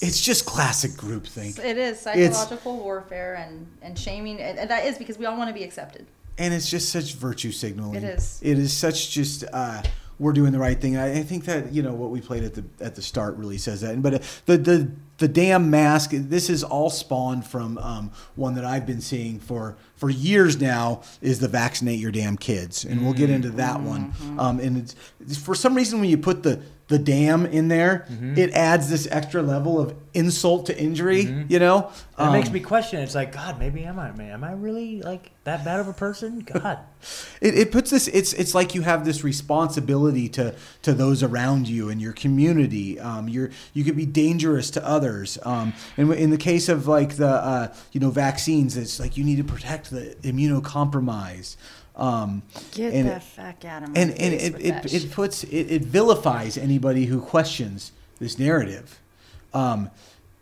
[0.00, 1.58] it's just classic groupthink.
[1.58, 5.36] It is It's- psychological warfare and and shaming, and and that is because we all
[5.36, 6.06] want to be accepted.
[6.38, 8.02] And it's just such virtue signaling.
[8.02, 8.40] It is.
[8.42, 9.82] It is such just uh,
[10.18, 10.96] we're doing the right thing.
[10.96, 13.58] I, I think that you know what we played at the at the start really
[13.58, 14.00] says that.
[14.02, 16.10] But uh, the the the damn mask.
[16.12, 21.02] This is all spawned from um, one that I've been seeing for for years now.
[21.20, 24.12] Is the vaccinate your damn kids, and we'll get into that one.
[24.12, 24.40] Mm-hmm.
[24.40, 28.04] Um, and it's, it's for some reason when you put the the dam in there,
[28.10, 28.36] Mm-hmm.
[28.38, 31.22] it adds this extra level of insult to injury.
[31.48, 33.00] You know, That makes Um, me question.
[33.00, 34.32] It's like, God, maybe am I, man?
[34.32, 36.40] Am I really like that bad of a person?
[36.40, 36.78] God,
[37.40, 38.06] It, it puts this.
[38.08, 43.00] It's it's like you have this responsibility to to those around you and your community.
[43.00, 45.38] Um, you're you could be dangerous to others.
[45.42, 49.24] Um, and in the case of like the uh, you know vaccines, it's like you
[49.24, 51.56] need to protect the immunocompromised.
[51.96, 55.70] Um, Get and, the fuck out of my and and it, it, it puts it,
[55.70, 59.00] it vilifies anybody who questions this narrative.
[59.52, 59.90] Um,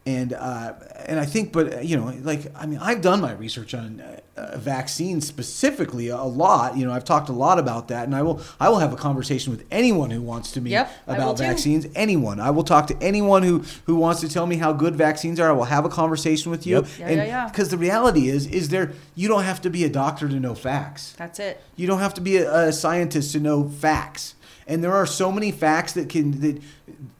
[0.05, 0.73] and uh,
[1.07, 4.03] and I think, but uh, you know, like I mean, I've done my research on
[4.37, 6.77] uh, vaccines specifically a lot.
[6.77, 8.97] You know, I've talked a lot about that, and I will I will have a
[8.97, 11.45] conversation with anyone who wants to me Yep, I will about too.
[11.45, 11.87] vaccines.
[11.95, 15.39] Anyone, I will talk to anyone who who wants to tell me how good vaccines
[15.39, 15.49] are.
[15.51, 16.77] I will have a conversation with you.
[16.77, 16.87] Yep.
[16.99, 17.49] Yeah, and yeah, yeah.
[17.49, 20.57] Because the reality is, is there you don't have to be a doctor to know
[20.57, 21.13] facts.
[21.17, 21.63] That's it.
[21.77, 24.35] You don't have to be a, a scientist to know facts.
[24.67, 26.61] And there are so many facts that can that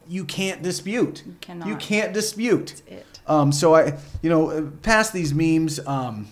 [0.07, 1.23] you can't dispute.
[1.25, 1.67] You cannot.
[1.67, 2.81] You can't dispute.
[2.87, 3.05] That's it.
[3.27, 6.27] Um, so I, you know, uh, past these memes, um,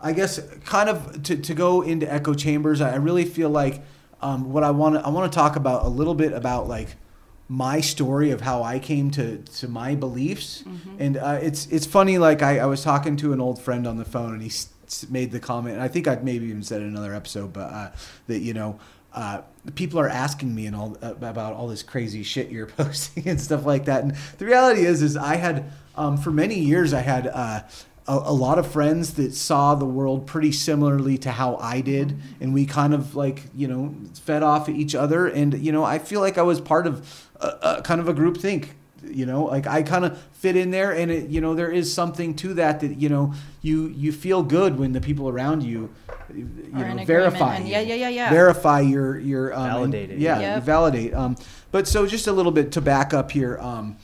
[0.00, 2.80] I guess kind of to, to go into echo chambers.
[2.80, 3.82] I really feel like
[4.22, 6.96] um, what I want to I want to talk about a little bit about like
[7.48, 10.64] my story of how I came to to my beliefs.
[10.98, 12.18] And uh, it's it's funny.
[12.18, 14.50] Like I, I was talking to an old friend on the phone, and he
[15.10, 15.74] made the comment.
[15.74, 17.90] And I think I've maybe even said it in another episode, but uh,
[18.28, 18.78] that you know.
[19.12, 19.42] Uh,
[19.74, 23.64] people are asking me and all about all this crazy shit you're posting and stuff
[23.64, 24.02] like that.
[24.02, 27.26] And the reality is, is I had um, for many years I had.
[27.26, 27.62] Uh,
[28.08, 32.18] a, a lot of friends that saw the world pretty similarly to how I did,
[32.40, 35.98] and we kind of like you know fed off each other, and you know I
[35.98, 39.44] feel like I was part of a, a kind of a group think you know
[39.44, 42.54] like i kind of fit in there and it you know there is something to
[42.54, 43.32] that that you know
[43.62, 45.92] you you feel good when the people around you
[46.34, 47.72] you Are know verify and you.
[47.72, 48.30] yeah, yeah, yeah, yeah.
[48.30, 50.54] verify your your um, Validate it, yeah yeah.
[50.56, 51.36] you validate um
[51.70, 53.96] but so just a little bit to back up here um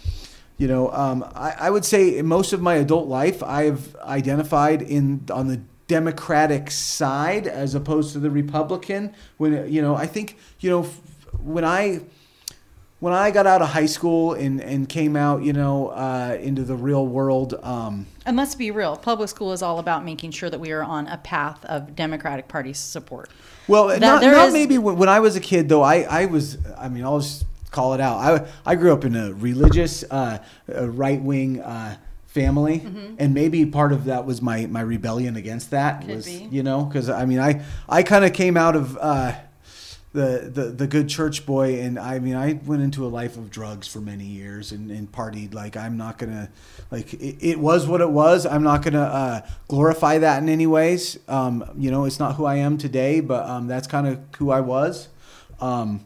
[0.57, 5.27] you know um i, I would say most of my adult life i've identified in
[5.31, 10.71] on the democratic side as opposed to the republican when you know i think you
[10.71, 10.85] know
[11.43, 12.01] when i
[13.01, 16.63] when I got out of high school and, and came out, you know, uh, into
[16.63, 20.49] the real world, um, And let's be real, public school is all about making sure
[20.49, 23.29] that we are on a path of Democratic Party support.
[23.69, 25.83] well, That not, not is- maybe when, when I was a kid though.
[25.83, 28.19] I, I was, I mean, I'll just call it out.
[28.19, 30.39] I, I grew up in a religious, uh,
[30.69, 32.85] right wing, uh, family
[33.21, 36.07] and maybe part of that was my, my rebellion against that Mm-hmm.
[36.09, 36.49] Could was, be.
[36.51, 39.35] you know, cause I mean, I, I kind of came out of, uh,
[40.15, 43.51] the, the the good church boy and I mean I went into a life of
[43.51, 46.51] drugs for many years and, and partied like I'm not gonna
[46.93, 48.47] like it, it was what it was.
[48.47, 51.19] I'm not gonna uh, glorify that in any ways.
[51.27, 54.53] Um, you know it's not who I am today but um, that's kind of who
[54.53, 55.09] I was.
[55.61, 56.05] Um,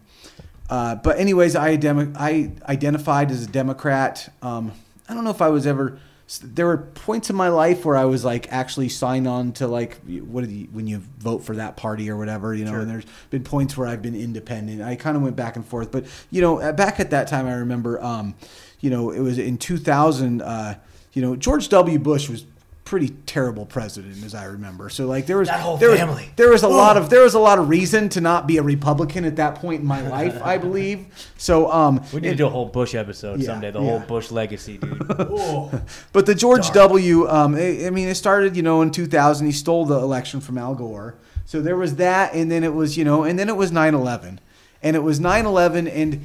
[0.71, 4.33] uh, but anyways I, idem- I identified as a Democrat.
[4.41, 4.73] Um,
[5.07, 6.01] I don't know if I was ever
[6.43, 9.99] there were points in my life where I was like actually signed on to like
[10.05, 12.75] what you, when you vote for that party or whatever, you know.
[12.75, 14.83] And there's been points where I've been independent.
[14.83, 17.47] I kind of went back and forth, but you know, uh, back at that time,
[17.47, 18.35] I remember, um,
[18.81, 20.43] you know, it was in 2000.
[20.43, 20.75] Uh,
[21.15, 21.99] you know, George W.
[21.99, 22.45] Bush was
[22.89, 24.89] pretty terrible president, as I remember.
[24.89, 26.31] So like there was That whole there was- family.
[26.37, 28.63] there was a lot of there was a lot of reason to not be a
[28.63, 31.07] Republican at that point in my life, I believe.
[31.37, 33.71] So um, We need it- to do a whole Bush episode Yeah, someday.
[33.73, 33.91] The yeah.
[33.91, 34.99] whole Bush legacy, dude.
[36.13, 37.29] But the George W.
[37.29, 39.47] Um, I, I mean, it started, you know, in 2000.
[39.47, 41.17] He stole the election from Al Gore.
[41.45, 44.39] So there was that, and then it was, you know, and then it was 9/11,
[44.83, 46.25] and it was 9/11, and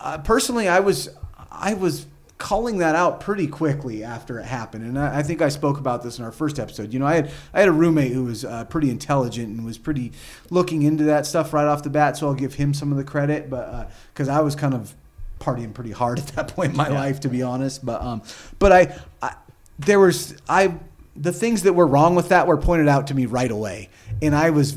[0.00, 1.08] uh, personally, I was,
[1.50, 2.06] I was
[2.38, 6.02] calling that out pretty quickly after it happened, and I, I think I spoke about
[6.02, 6.92] this in our first episode.
[6.92, 9.78] You know, I had I had a roommate who was uh, pretty intelligent and was
[9.78, 10.12] pretty
[10.50, 13.04] looking into that stuff right off the bat, so I'll give him some of the
[13.04, 14.94] credit, but because I was kind of
[15.40, 17.84] partying pretty hard at that point in my life, to be honest.
[17.84, 18.22] But um,
[18.58, 19.36] but I, I
[19.78, 20.74] there was I
[21.16, 24.34] the things that were wrong with that were pointed out to me right away, and
[24.34, 24.76] I was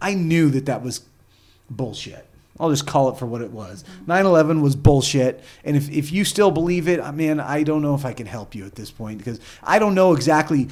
[0.00, 1.02] I knew that that was
[1.70, 2.27] bullshit.
[2.60, 3.84] I'll just call it for what it was.
[4.06, 7.94] 9/11 was bullshit, and if if you still believe it, I mean, I don't know
[7.94, 10.68] if I can help you at this point because I don't know exactly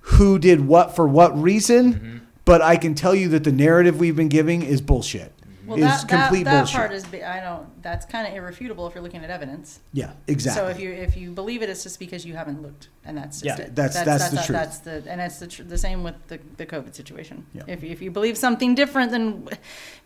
[0.00, 2.18] who did what for what reason, mm-hmm.
[2.44, 5.32] but I can tell you that the narrative we've been giving is bullshit.
[5.70, 6.76] Well, is that, that, complete that bullshit.
[6.76, 9.80] part is, I don't, that's kind of irrefutable if you're looking at evidence.
[9.92, 10.60] yeah, exactly.
[10.62, 13.40] So if you if you believe it, it's just because you haven't looked, and that's
[13.40, 13.74] just Yeah, it.
[13.74, 14.58] that's- that's the that's, truth.
[14.58, 17.46] That's the and it's the tr- the same with the, the COVID situation.
[17.54, 17.62] Yeah.
[17.66, 19.48] If if you believe something different, then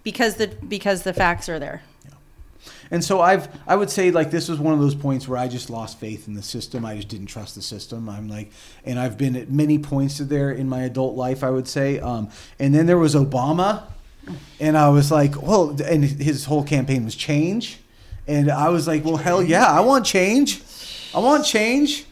[0.02, 1.82] because the because the facts are there.
[2.90, 5.48] And so I've I would say like this was one of those points where I
[5.48, 6.84] just lost faith in the system.
[6.84, 8.08] I just didn't trust the system.
[8.08, 8.52] I'm like,
[8.84, 11.42] and I've been at many points there in my adult life.
[11.44, 13.84] I would say, um, and then there was Obama,
[14.60, 17.78] and I was like, well, and his whole campaign was change,
[18.26, 20.62] and I was like, well, hell yeah, I want change,
[21.14, 22.06] I want change,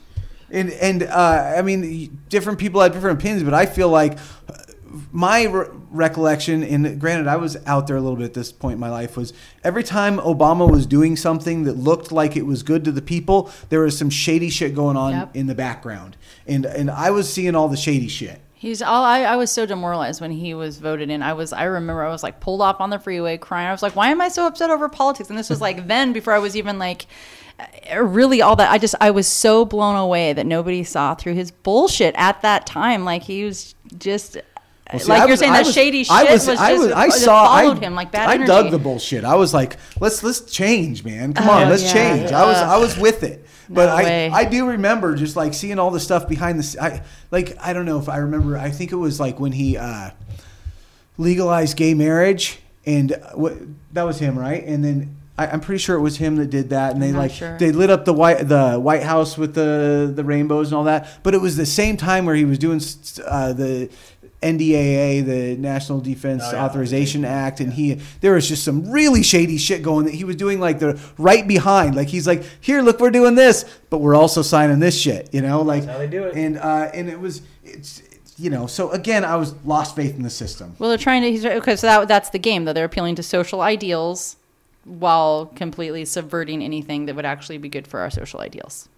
[0.50, 4.18] and and uh, I mean, different people have different opinions, but I feel like
[5.10, 8.74] my re- recollection, and granted, I was out there a little bit at this point
[8.74, 9.32] in my life, was
[9.64, 13.50] every time Obama was doing something that looked like it was good to the people,
[13.70, 15.36] there was some shady shit going on Yep.
[15.36, 18.41] in the background, and and I was seeing all the shady shit.
[18.62, 21.20] He's all I, I was so demoralized when he was voted in.
[21.20, 23.66] I was I remember I was like pulled off on the freeway crying.
[23.66, 25.28] I was like, why am I so upset over politics?
[25.30, 27.06] And this was like then before I was even like
[27.58, 28.70] uh, really all that.
[28.70, 32.64] I just I was so blown away that nobody saw through his bullshit at that
[32.64, 33.04] time.
[33.04, 34.36] Like he was just
[34.90, 36.60] Well, see, like I you're was- saying that was- shady shit I was, was, just
[36.60, 38.46] I was, I saw, followed I, him like bad I energy.
[38.48, 39.24] dug the bullshit.
[39.24, 41.32] I was like, let's let's change, man.
[41.34, 41.92] Come on, Oh, let's yeah.
[41.92, 42.32] change.
[42.32, 44.30] I was I was with it, but No I way.
[44.30, 46.82] I do remember just like seeing all the stuff behind the.
[46.82, 48.58] I like I don't know if I remember.
[48.58, 50.10] I think it was like when he uh,
[51.18, 53.54] legalized gay marriage, and uh, what
[53.92, 54.62] that was him, right?
[54.64, 55.16] And then.
[55.38, 57.56] I, I'm pretty sure it was him that did that, and they like sure.
[57.56, 61.08] they lit up the white the White House with the the rainbows and all that.
[61.22, 62.82] But it was the same time where he was doing
[63.26, 63.88] uh, the
[64.42, 66.64] NDAA, the National Defense Oh, yeah.
[66.64, 70.36] Authorization Act, and he there was just some really shady shit going that he was
[70.36, 71.94] doing like the right behind.
[71.94, 75.40] Like he's like, here, look, we're doing this, but we're also signing this shit, you
[75.40, 76.36] know, like That's how they do it.
[76.36, 78.02] And uh, and it was it's
[78.38, 80.74] you know, so again, I was lost faith in the system.
[80.78, 81.30] Well, they're trying to.
[81.30, 82.72] He's, okay, so that, that's the game, though.
[82.72, 84.36] They're appealing to social ideals
[84.84, 88.88] while completely subverting anything that would actually be good for our social ideals.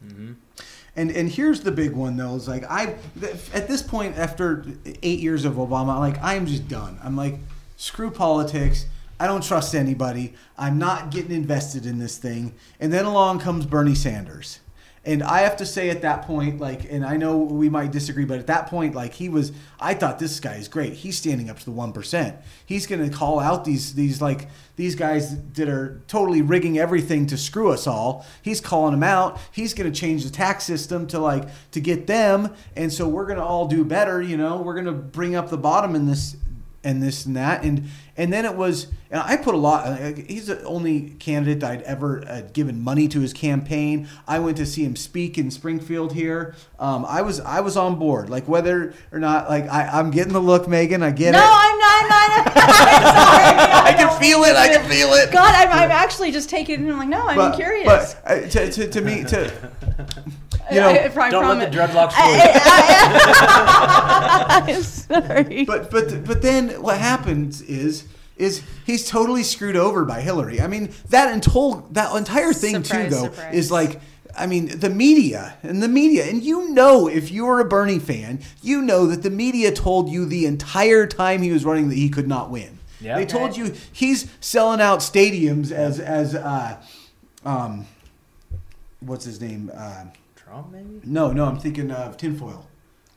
[0.97, 2.37] And and here's the big one though.
[2.37, 2.97] Is like I
[3.53, 4.65] at this point after
[5.03, 6.99] eight years of Obama, like I am just done.
[7.03, 7.39] I'm like,
[7.77, 8.87] screw politics.
[9.19, 10.35] I don't trust anybody.
[10.59, 12.55] I'm not getting invested in this thing.
[12.81, 14.61] And then along comes Bernie Sanders.
[15.07, 18.25] And I have to say at that point, like, and I know we might disagree,
[18.25, 20.95] but at that point, like, he was, I thought this guy is great.
[20.95, 22.37] He's standing up to the one percent.
[22.65, 27.27] He's going to call out these, these like, these guys that are totally rigging everything
[27.27, 28.25] to screw us all.
[28.41, 29.39] He's calling them out.
[29.53, 33.27] He's going to change the tax system to like to get them, and so we're
[33.27, 34.23] going to all do better.
[34.23, 36.37] You know, we're going to bring up the bottom in this
[36.83, 40.12] and this and that and and then it was and i put a lot uh,
[40.27, 44.65] he's the only candidate i'd ever uh, given money to his campaign i went to
[44.67, 48.95] see him speak in springfield here um, i was i was on board like whether
[49.12, 51.79] or not like I, i'm getting the look megan i get No, it No, I'm
[51.79, 52.03] not.
[52.03, 52.57] I'm not.
[52.57, 53.85] I'm sorry.
[53.85, 56.81] i can feel it i can feel it God, I'm, I'm actually just taking it
[56.83, 57.87] and I'm like, no, I'm but, curious.
[57.87, 59.53] but uh, to, to, to me to
[60.73, 62.41] you know I, I, I Don't let the dreadlocks I- fool you.
[63.55, 65.65] I- I'm sorry.
[65.65, 68.05] but but but then what happens is
[68.37, 70.61] is he's totally screwed over by Hillary.
[70.61, 73.55] I mean that entire that entire thing Surprise, too though surprise.
[73.55, 74.01] is like
[74.37, 77.99] I mean the media and the media and you know if you were a Bernie
[78.01, 81.97] fan you know that the media told you the entire time he was running that
[81.97, 82.79] he could not win.
[83.01, 83.17] Yeah.
[83.17, 86.81] They told you he's selling out stadiums as as uh,
[87.45, 87.87] um
[89.01, 90.05] what's his name uh,
[90.45, 91.01] Trump, maybe?
[91.05, 92.67] no no I'm thinking of tinfoil.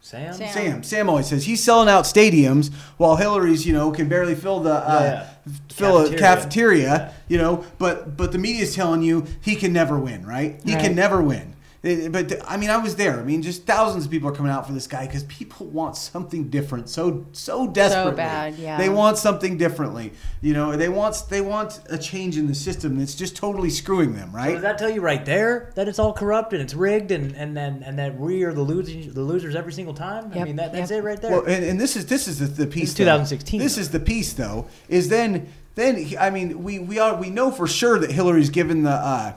[0.01, 0.33] Sam?
[0.33, 0.53] Sam.
[0.53, 0.83] Sam.
[0.83, 4.73] Sam always says he's selling out stadiums while Hillary's, you know, can barely fill the
[4.75, 5.01] uh,
[5.45, 6.19] Yeah, fill a Cafeteria.
[6.19, 7.65] cafeteria, you know.
[7.77, 10.61] But but the media's telling you he can never win, right?
[10.63, 10.81] He Right.
[10.81, 11.55] can never win.
[11.83, 13.19] It- but I mean, I was there.
[13.19, 15.95] I mean, just thousands of people are coming out for this guy because people want
[15.95, 18.11] something different so so desperately.
[18.13, 18.77] So bad, yeah.
[18.77, 20.13] They want something differently.
[20.41, 24.15] You know, they want they want a change in the system that's just totally screwing
[24.15, 24.53] them, So right?
[24.53, 27.55] does that tell you right there that it's all corrupt and it's rigged and and
[27.55, 30.31] then and that we are the losers the losers every single time?
[30.33, 30.99] I mean that, that's yep.
[30.99, 31.31] it right there.
[31.31, 32.89] Well, and, and this is this is the, the piece.
[32.89, 33.81] is 2016 This though.
[33.81, 34.67] is the piece, though.
[34.89, 38.83] Is then then I mean we we are we know for sure that Hillary's given
[38.83, 39.33] the uh,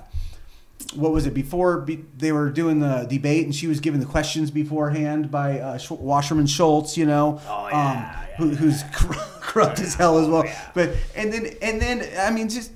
[0.95, 4.07] what was it before be, they were doing the debate and she was given the
[4.07, 8.83] questions beforehand by uh, Sch- Wasserman Schultz, you know, Oh, yeah, who, who's
[9.41, 10.45] corrupt as hell as well.
[10.75, 12.73] But and then and then I mean just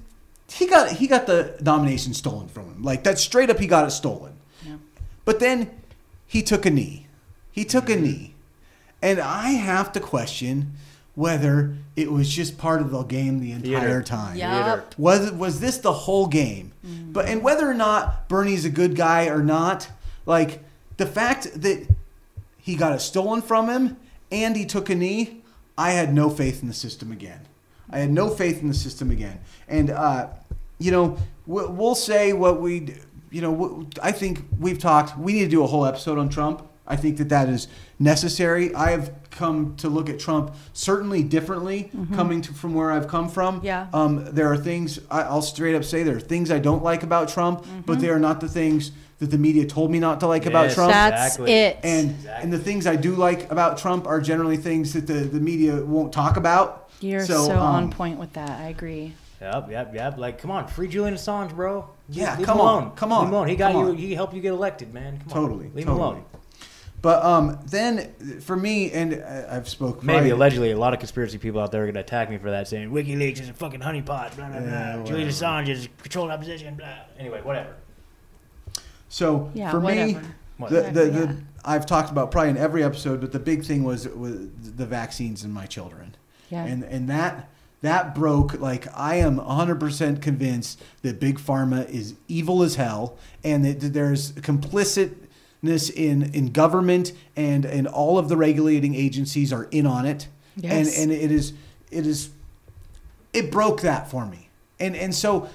[0.51, 2.83] he got he got the nomination stolen from him.
[2.83, 4.37] Like that straight up he got it stolen.
[4.65, 4.77] Yeah.
[5.25, 5.71] But then
[6.27, 7.07] he took a knee.
[7.51, 8.35] He took a knee.
[9.03, 10.73] And I have to question
[11.15, 14.03] whether it was just part of the game the entire Theater.
[14.03, 14.37] time.
[14.37, 14.81] Yeah.
[14.99, 16.73] Was was this the whole game?
[16.83, 19.89] But and whether or not Bernie's a good guy or not,
[20.27, 20.61] like
[20.97, 21.87] the fact that
[22.59, 23.97] he got it stolen from him
[24.33, 25.43] and he took a knee,
[25.79, 27.41] I had no faith in the system again.
[27.91, 29.41] I had no faith in the system again.
[29.69, 30.29] And uh,
[30.79, 32.97] you know, we'll, we'll say what we,
[33.31, 35.17] you know, I think we've talked.
[35.19, 36.69] We need to do a whole episode on Trump.
[36.87, 38.75] I think that that is necessary.
[38.75, 43.29] I have come to look at Trump certainly differently, coming to, from where I've come
[43.29, 43.61] from.
[43.63, 43.89] Yeah.
[43.93, 47.03] Um, there are things I, I'll straight up say there are things I don't like
[47.03, 50.27] about Trump, but they are not the things that the media told me not to
[50.27, 50.93] like about Trump.
[50.93, 51.53] That's Exactly.
[51.53, 51.79] it.
[51.85, 52.43] And Exactly.
[52.43, 55.85] and the things I do like about Trump are generally things that the, the media
[55.85, 56.91] won't talk about.
[57.01, 58.51] You're so, on um, point with that.
[58.61, 59.15] I agree.
[59.41, 60.17] Yep, yep, yep.
[60.19, 61.89] Like, come on, free Julian Assange, bro.
[62.09, 62.97] Yeah, Leave come him on, alone.
[62.97, 63.49] come Leave on, him alone.
[63.49, 63.79] He got you.
[63.81, 63.97] on.
[63.97, 65.19] He helped you get elected, man.
[65.19, 66.03] Come Totally, on, leave totally.
[66.09, 66.25] him alone.
[67.05, 71.01] But um, then for me, and I- I've spoke Maybe probably- allegedly, a lot of
[71.01, 73.53] conspiracy people out there are going to attack me for that, saying WikiLeaks is a
[73.53, 74.35] fucking honeypot.
[74.37, 75.05] Blah blah Yeah, blah.
[75.05, 75.29] Julian.
[75.29, 76.75] Assange is controlled opposition.
[76.77, 76.89] Blah.
[77.19, 77.75] Anyway, whatever.
[79.11, 80.07] So Yeah, for whatever.
[80.07, 80.21] me, the,
[80.57, 81.11] Whatever, the, yeah.
[81.27, 84.39] the I've talked about probably in every episode, but the big thing was was
[84.77, 86.15] the vaccines in my children.
[86.51, 86.65] Yeah.
[86.65, 87.51] And and that
[87.83, 93.63] that broke like I am 100% convinced that big pharma is evil as hell and
[93.67, 95.24] that there's complicitness
[95.69, 100.29] in in government and and all of the regulating agencies are in on it.
[100.57, 100.97] Yes.
[100.99, 101.53] And and it is
[101.91, 102.31] it is
[103.33, 104.49] it broke that for me.
[104.81, 105.49] And and so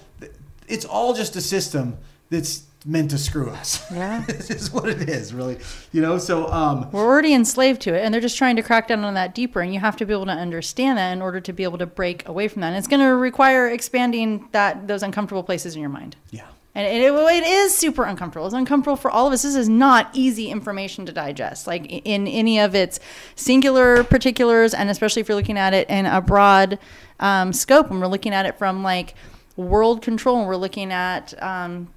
[0.67, 1.97] it's all just a system
[2.29, 3.85] that's meant to screw us.
[3.91, 4.23] Yeah.
[4.27, 5.57] this is what it is, really.
[5.91, 8.87] You know, so um We're already enslaved to it, and they're just trying to crack
[8.87, 9.59] down on that deeper.
[9.61, 11.85] And you have to be able to understand that in order to be able to
[11.85, 12.69] break away from that.
[12.69, 16.15] And it's going to require expanding that those uncomfortable places in your mind.
[16.31, 16.45] yeah.
[16.79, 18.45] And it, it, is super uncomfortable.
[18.45, 19.41] It's uncomfortable for all of us.
[19.41, 23.01] This is not easy information to digest, like in any of its
[23.35, 26.79] singular particulars, and especially if you're looking at it in a broad
[27.19, 27.89] um, scope.
[27.89, 29.15] When we're looking at it from like
[29.57, 31.89] world control, and we're looking at um,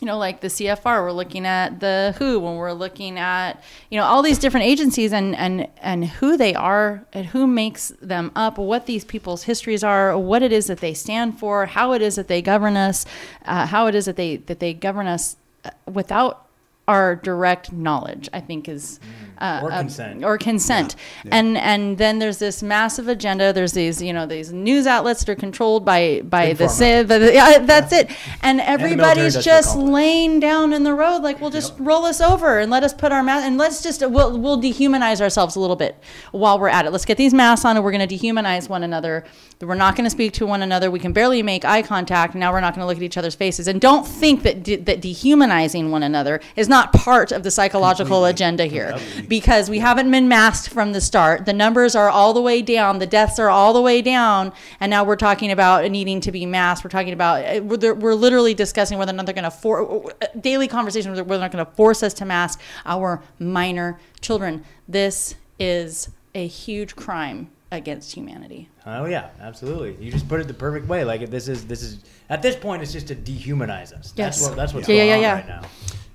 [0.00, 3.98] you know, like the CFR, we're looking at the WHO, when we're looking at, you
[3.98, 8.30] know, all these different agencies and, and, and who they are and who makes them
[8.36, 12.02] up, what these people's histories are, what it is that they stand for, how it
[12.02, 13.06] is that they govern us,
[13.44, 16.46] uh, how it is that they, that they govern us uh, without
[16.86, 19.00] our direct knowledge, I think is
[19.40, 20.24] uh, Or uh, consent.
[20.24, 20.96] or consent.
[21.30, 23.52] And and then there's this massive agenda.
[23.52, 27.10] There's these you know these news outlets that are controlled by by Big the, civ.
[27.10, 28.10] yeah, that's it.
[28.42, 32.58] And everybody's military-industrial just laying down in the road like, well, just roll us over
[32.58, 35.76] and let us put our mask and let's just we'll we'll dehumanize ourselves a little
[35.76, 35.96] bit
[36.32, 36.90] while we're at it.
[36.90, 39.24] Let's get these masks on and we're going to dehumanize one another.
[39.60, 40.88] We're not going to speak to one another.
[40.90, 42.34] We can barely make eye contact.
[42.36, 43.66] Now we're not going to look at each other's faces.
[43.66, 48.18] And don't think that de- that dehumanizing one another is not part of the psychological
[48.24, 48.30] Completely.
[48.30, 48.98] agenda here
[49.28, 51.46] because we haven't been masked from the start.
[51.46, 52.98] The numbers are all the way down.
[52.98, 54.52] The deaths are all the way down.
[54.80, 56.84] And now we're talking about needing to be masked.
[56.84, 60.12] We're talking about, uh, we're, we're literally discussing whether or not they're going to, for,
[60.40, 64.64] daily conversations whether they're going to force us to mask our minor children.
[64.88, 68.68] This is a huge crime against humanity.
[68.86, 70.02] Oh yeah, absolutely.
[70.02, 71.04] You just put it the perfect way.
[71.04, 71.98] Like this is this is
[72.30, 74.12] at this point it's just to dehumanize us.
[74.12, 74.42] That's Yes.
[74.42, 75.34] what that's what's Yeah, going yeah, on yeah.
[75.34, 75.62] right now.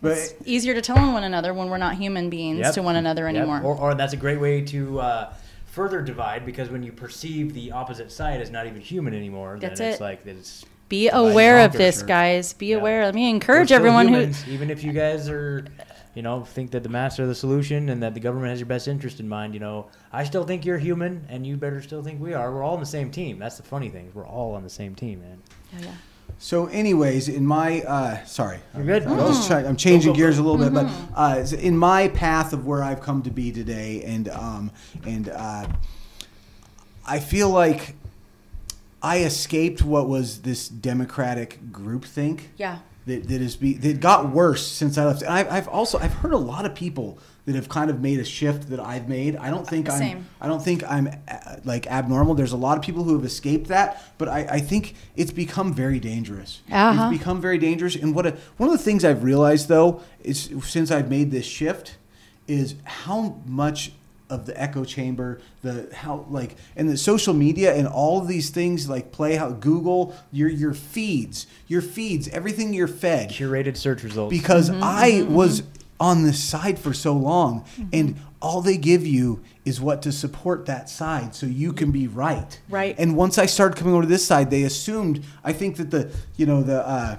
[0.04, 2.74] But It's easier to tell on one another when we're not human beings Yep.
[2.76, 3.36] to one another Yep.
[3.36, 3.62] anymore.
[3.64, 5.34] Or, or that's a great way to uh,
[5.66, 9.80] further divide because when you perceive the opposite side as not even human anymore, That's
[9.80, 10.04] then it's it.
[10.04, 12.08] like it's Be aware of this, sure.
[12.08, 12.54] guys.
[12.54, 12.76] Be Yeah.
[12.78, 13.06] aware.
[13.06, 14.30] Let me encourage everyone who.
[14.47, 15.66] even if you guys are,
[16.14, 18.68] you know, think that the masks are the solution and that the government has your
[18.68, 22.04] best interest in mind, you know, I still think you're human, and you better still
[22.04, 22.54] think we are.
[22.54, 23.39] We're all on the same team.
[23.39, 24.12] That's the funny thing.
[24.14, 25.41] We're all on the same team, man.
[25.74, 25.91] Yeah, yeah.
[26.39, 29.03] So, anyways, in my uh, sorry, You're good.
[29.07, 31.13] I'm, just trying, I'm changing Go, go, gears a little bit, Mm-hmm.
[31.13, 34.71] but uh, in my path of where I've come to be today, and um,
[35.05, 35.67] and uh,
[37.07, 37.95] I feel like
[39.01, 42.79] I escaped what was this democratic groupthink Yeah.
[43.05, 45.21] that, that is be that got worse since I left.
[45.21, 48.19] And I, I've also I've heard a lot of people that have kind of made
[48.19, 49.35] a shift that I've made.
[49.35, 50.25] I don't think I'm Same.
[50.39, 52.35] I don't think I'm uh, like abnormal.
[52.35, 55.73] There's a lot of people who have escaped that, but I, I think it's become
[55.73, 56.61] very dangerous.
[56.71, 57.09] Uh-huh.
[57.11, 57.95] It's become very dangerous.
[57.95, 61.45] And what a, one of the things I've realized though is since I've made this
[61.45, 61.97] shift
[62.47, 63.91] is how much
[64.29, 68.49] of the echo chamber the how like and the social media and all of these
[68.49, 74.01] things like play how google your your feeds your feeds everything you're fed Curated search
[74.01, 74.31] results.
[74.31, 75.61] because Mm-hmm, I was
[76.04, 80.66] on this side for so long, and all they give you is what to support
[80.66, 82.60] that side, so you can be right.
[82.70, 82.93] Right.
[82.99, 85.24] And once I started coming over to this side, they assumed.
[85.49, 86.80] I think that the you know the.
[86.88, 87.16] Uh,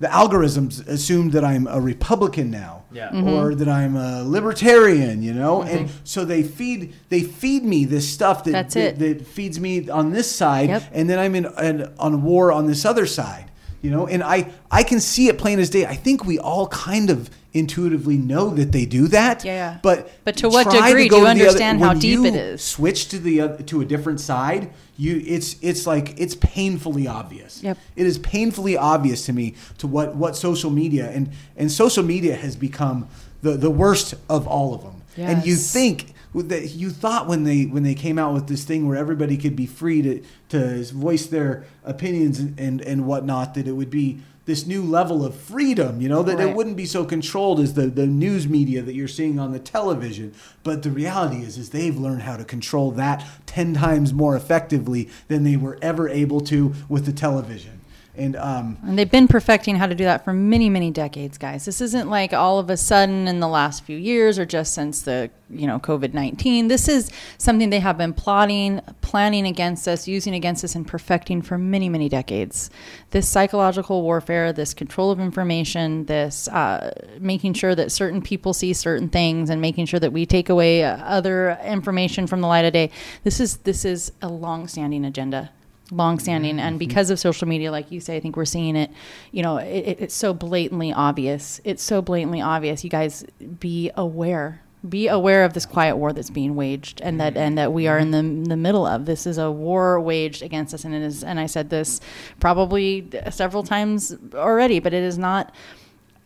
[0.00, 3.10] the algorithms assumed that I'm a Republican now, Yeah.
[3.10, 3.28] Mm-hmm.
[3.34, 8.12] or that I'm a libertarian, you know, and so they feed they feed me this
[8.12, 9.18] stuff that That's that, it.
[9.18, 10.82] that feeds me on this side, Yep.
[10.92, 13.46] and then I'm in an, on war on this other side
[13.84, 16.68] you know and i i can see it plain as day i think we all
[16.68, 21.16] kind of intuitively know that they do that Yeah, but But to what degree go
[21.16, 22.62] do you to understand how deep it is?
[22.62, 27.62] switch to the oth- to a different side you it's it's like it's painfully obvious
[27.62, 27.76] Yep.
[27.96, 32.36] it is painfully obvious to me to what what social media and and social media
[32.36, 33.06] has become
[33.42, 37.64] the the worst of all of them and you think that you thought when they
[37.64, 41.26] when they came out with this thing where everybody could be free to to voice
[41.26, 46.00] their opinions and and, and whatnot that it would be this new level of freedom
[46.00, 49.08] you know that it wouldn't be so controlled as the the news media that you're
[49.08, 50.34] seeing on the television.
[50.62, 55.08] But the reality is is they've learned how to control that 10 times more effectively
[55.28, 57.81] than they were ever able to with the television
[58.14, 61.64] and um And they've been perfecting how to do that for many, many decades, guys.
[61.64, 65.02] This isn't like all of a sudden in the last few years or just since
[65.02, 66.68] the, you know, COVID 19.
[66.68, 71.40] This is something they have been plotting, planning against us, using against us, and perfecting
[71.40, 72.70] for many, many decades.
[73.10, 78.74] This psychological warfare, this control of information, this uh, making sure that certain people see
[78.74, 82.66] certain things and making sure that we take away uh, other information from the light
[82.66, 82.90] of day.
[83.24, 85.50] This is, this is a long standing agenda
[85.92, 86.58] long-standing.
[86.58, 86.78] And mm-hmm.
[86.78, 88.90] because of social media like you say i think we're seeing it
[89.30, 91.60] you know it, it- it's so blatantly obvious.
[91.64, 92.82] It's so blatantly obvious.
[92.82, 93.24] You guys
[93.60, 94.62] be aware.
[94.88, 97.42] Be aware of this quiet war that's being waged and that mm-hmm.
[97.42, 98.42] and that we are in mm-hmm.
[98.42, 99.06] the, the middle of.
[99.06, 100.84] This is a war waged against us.
[100.84, 102.00] And it is and i said this
[102.40, 105.54] probably several times already but it is not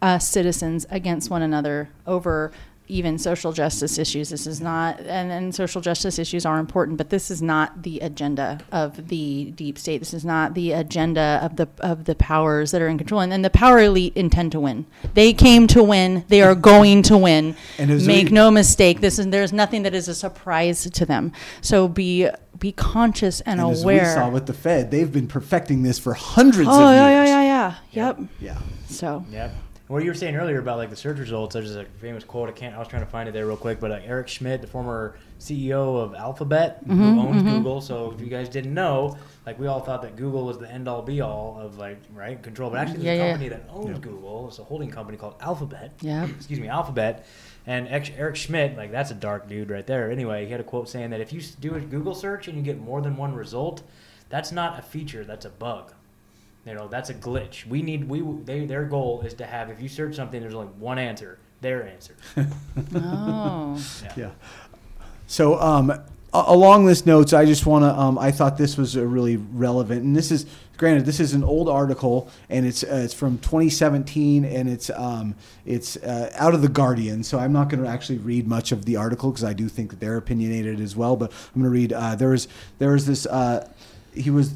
[0.03, 2.53] uh, citizens against one another over
[2.89, 4.31] even social justice issues.
[4.31, 8.01] This is not, and, and social justice issues are important, but this is not the
[8.01, 9.99] agenda of the deep state.
[9.99, 13.21] This is not the agenda of the of the powers that are in control.
[13.21, 14.87] And, and the power elite intend to win.
[15.15, 16.25] They came to win.
[16.29, 17.57] They are going to win.
[17.79, 19.01] And Make no mistake.
[19.01, 21.33] This is there's nothing that is a surprise to them.
[21.61, 22.29] So be
[22.59, 24.03] be conscious and, and as aware.
[24.03, 27.29] we saw with the fed they've been perfecting this for hundreds oh of yeah, years
[27.29, 28.07] yeah, yeah, yeah.
[28.07, 28.31] Yep.
[28.41, 28.59] yeah
[28.89, 29.53] So Yep.
[29.89, 32.49] What you were saying earlier about like the search results, there's a famous quote.
[32.49, 32.75] I can't.
[32.75, 35.17] I was trying to find it there real quick, but uh, Eric Schmidt, the former
[35.39, 37.81] CEO of Alphabet, who owns Google.
[37.81, 39.17] So if you guys didn't know,
[39.47, 42.43] like we all thought that Google was the end all be all of like right
[42.43, 43.31] control, but actually there's Yeah, a yeah.
[43.33, 44.49] company that owns Google.
[44.49, 45.93] It's a holding company called Alphabet.
[46.01, 46.25] Yeah.
[46.37, 47.25] Excuse me, Alphabet.
[47.69, 50.11] And Eric Schmidt, like that's a dark dude right there.
[50.11, 52.63] Anyway, he had a quote saying that if you do a Google search and you
[52.65, 53.83] get more than one result,
[54.29, 55.93] that's not a feature, that's a bug.
[56.67, 57.65] You know, that's a glitch.
[57.67, 60.73] We need we they their goal is to have if you search something, there's only
[60.79, 62.17] one answer, their answer.
[62.95, 63.83] Oh.
[64.17, 64.31] Yeah.
[65.27, 65.93] So, um,
[66.33, 67.99] along this notes, I just want to.
[67.99, 70.47] Um, I thought this was a really relevant, and this is
[70.77, 71.07] granted.
[71.07, 75.97] This is an old article, and it's uh, it's from 2017, and it's um, it's
[75.97, 77.23] uh, out of the Guardian.
[77.23, 79.91] So I'm not going to actually read much of the article because I do think
[79.91, 81.17] that they're opinionated as well.
[81.17, 81.93] But I'm going to read.
[81.93, 82.49] Uh, there was
[82.79, 83.27] there was this.
[83.27, 83.69] Uh,
[84.15, 84.55] he was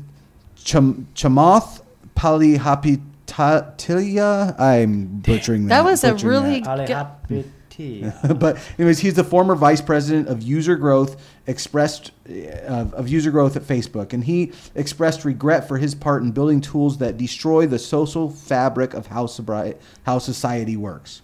[0.56, 1.82] Cham- Chamath
[2.20, 4.60] Palihapitiya.
[4.60, 5.82] I'm butchering that.
[5.82, 7.28] That was a butchering really that.
[7.28, 7.50] good.
[8.38, 11.16] But anyways, he's the former vice president of user growth
[11.46, 16.30] expressed uh, of user growth at Facebook, and he expressed regret for his part in
[16.30, 21.22] building tools that destroy the social fabric of how, sobri- how society works.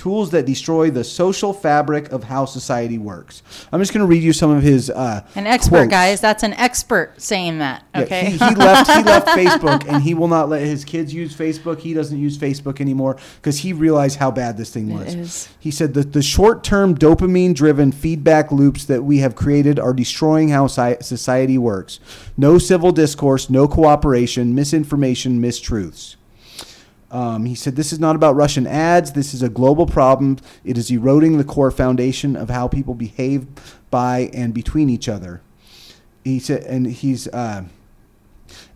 [0.00, 3.42] Tools that destroy the social fabric of how society works.
[3.70, 4.88] I'm just going to read you some of his.
[4.88, 5.90] Uh, An expert, quotes.
[5.90, 6.20] guys.
[6.22, 7.84] That's an expert saying that.
[7.94, 8.24] Yeah, Okay.
[8.30, 8.90] he, he left.
[8.90, 11.80] He left Facebook, and he will not let his kids use Facebook.
[11.80, 15.50] He doesn't use Facebook anymore because he realized how bad this thing was.
[15.58, 20.66] He said that the short-term dopamine-driven feedback loops that we have created are destroying how
[20.66, 22.00] society works.
[22.38, 26.16] No civil discourse, no cooperation, misinformation, mistruths.
[27.10, 29.12] Um, he said, This is not about Russian ads.
[29.12, 30.36] This is a global problem.
[30.64, 33.46] It is eroding the core foundation of how people behave
[33.90, 35.40] by and between each other.
[36.24, 37.26] He said, and he's.
[37.28, 37.64] Uh,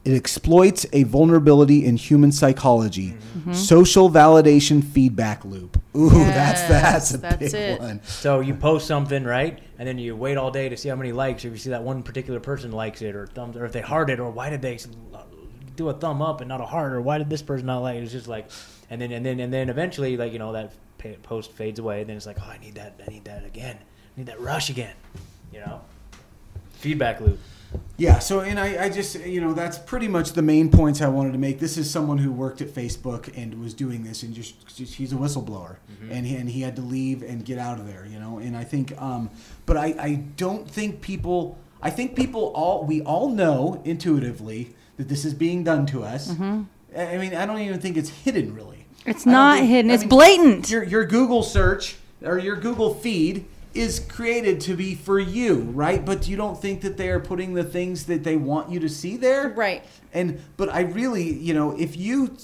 [0.05, 3.17] it exploits a vulnerability in human psychology.
[3.53, 5.81] Social validation feedback loop.
[5.97, 7.81] Ooh, that's that's a that's big it.
[7.81, 8.03] one.
[8.05, 9.59] So you post something, right?
[9.79, 11.71] And then you wait all day to see how many likes, or if you see
[11.71, 14.51] that one particular person likes it, or thumbs, or if they heart it, or why
[14.51, 14.89] did they s-
[15.77, 17.97] do a thumb up and not a heart, or why did this person not like
[17.97, 18.03] it?
[18.03, 18.51] It's just like,
[18.91, 20.73] and then and then and then eventually, like you know, that
[21.23, 22.01] post fades away.
[22.01, 24.41] And Then it's like, oh, I need that, I need that again, I need that
[24.41, 24.95] rush again,
[25.53, 25.81] you know.
[26.73, 27.39] Feedback loop.
[27.97, 31.09] Yeah, so and I, I just you know that's pretty much the main points I
[31.09, 31.59] wanted to make.
[31.59, 35.13] This is someone who worked at Facebook and was doing this, and just, just he's
[35.13, 35.77] a whistleblower,
[36.11, 38.39] and he, and he had to leave and get out of there, you know.
[38.39, 39.31] And I think, um,
[39.67, 41.59] but I, I don't think people.
[41.83, 46.29] I think people all we all know intuitively that this is being done to us.
[46.33, 46.63] Mm-hmm.
[46.97, 48.87] I I mean, I don't even think it's hidden really.
[49.07, 49.91] It's don't think- hidden.
[49.91, 50.71] I It's mean, blatant.
[50.71, 56.05] Your your Google search or your Google feed is created to be for you, right?
[56.05, 58.89] But you don't think that they are putting the things that they want you to
[58.89, 59.83] see there, Right.
[60.13, 62.37] And but I really, you know, if you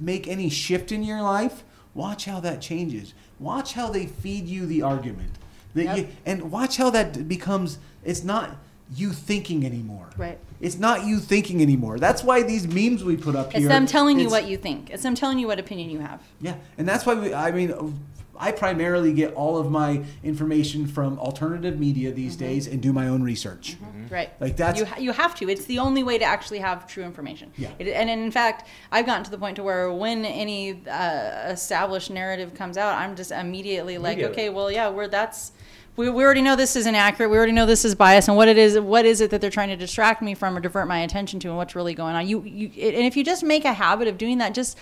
[0.00, 1.62] make any shift in your life,
[1.94, 3.14] watch how that changes.
[3.38, 5.30] Watch how they feed you the argument.
[5.74, 5.96] That Yep.
[5.96, 7.78] you, and watch how that becomes.
[8.04, 8.56] It's not
[8.94, 10.10] you thinking anymore.
[10.16, 10.38] Right.
[10.60, 11.98] It's not you thinking anymore.
[11.98, 13.62] That's why these memes we put up here.
[13.62, 14.90] It's them telling you what you think.
[14.90, 16.22] It's them telling you what opinion you have.
[16.40, 17.98] yeah, and that's why we, I mean,
[18.38, 22.44] I primarily get all of my information from alternative media these mm-hmm.
[22.44, 23.76] days and do my own research.
[23.76, 23.84] Mm-hmm.
[23.84, 24.14] Mm-hmm.
[24.14, 24.30] Right.
[24.40, 25.48] Like that's- you, ha- you have to.
[25.48, 27.52] It's the only way to actually have true information.
[27.56, 27.70] Yeah.
[27.78, 32.10] It, and in fact, I've gotten to the point to where when any uh, established
[32.10, 34.42] narrative comes out, I'm just immediately like, Immediately.
[34.44, 35.52] okay, well, yeah, we're that's.
[35.94, 37.28] We, we already know this is inaccurate.
[37.28, 39.50] We already know this is biased, and what it is, what is it that they're
[39.50, 42.26] trying to distract me from or divert my attention to, and what's really going on.
[42.26, 44.78] You, you, and if you just make a habit of doing that, just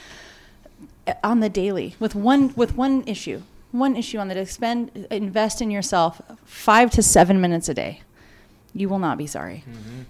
[1.06, 3.42] uh, on the daily with one with one issue,
[3.72, 8.02] one issue on the day, spend invest in yourself five to seven minutes a day.
[8.72, 9.64] You will not be sorry.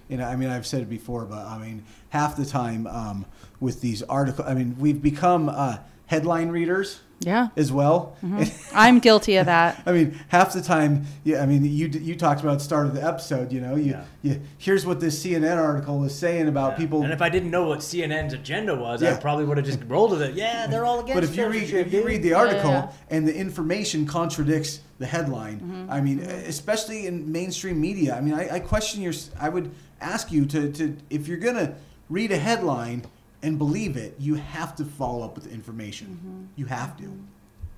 [0.07, 3.25] You know, I mean, I've said it before, but I mean, half the time um,
[3.59, 8.17] with these articles, I mean, we've become uh, headline readers Yeah, as well.
[8.23, 8.75] Mm-hmm.
[8.75, 9.81] I'm guilty of that.
[9.85, 11.41] I mean, half the time, yeah.
[11.41, 13.51] I mean, you you talked about the start of the episode.
[13.51, 14.03] You know, you, Yeah.
[14.23, 17.03] you here's what this CNN article is saying about people.
[17.03, 19.13] And if I didn't know what CNN's agenda was, Yeah.
[19.13, 20.35] I probably would have just rolled with it.
[20.35, 21.13] Yeah, they're all against.
[21.15, 22.91] But if you read if you read the article yeah.
[23.09, 25.91] and the information contradicts the headline, mm-hmm.
[25.91, 28.15] I mean, especially in mainstream media.
[28.15, 29.13] I mean, I, I question your.
[29.39, 31.75] I would ask you to, to if you're gonna
[32.09, 33.05] read a headline
[33.43, 36.49] and believe it, you have to follow up with the information.
[36.55, 37.11] You have to.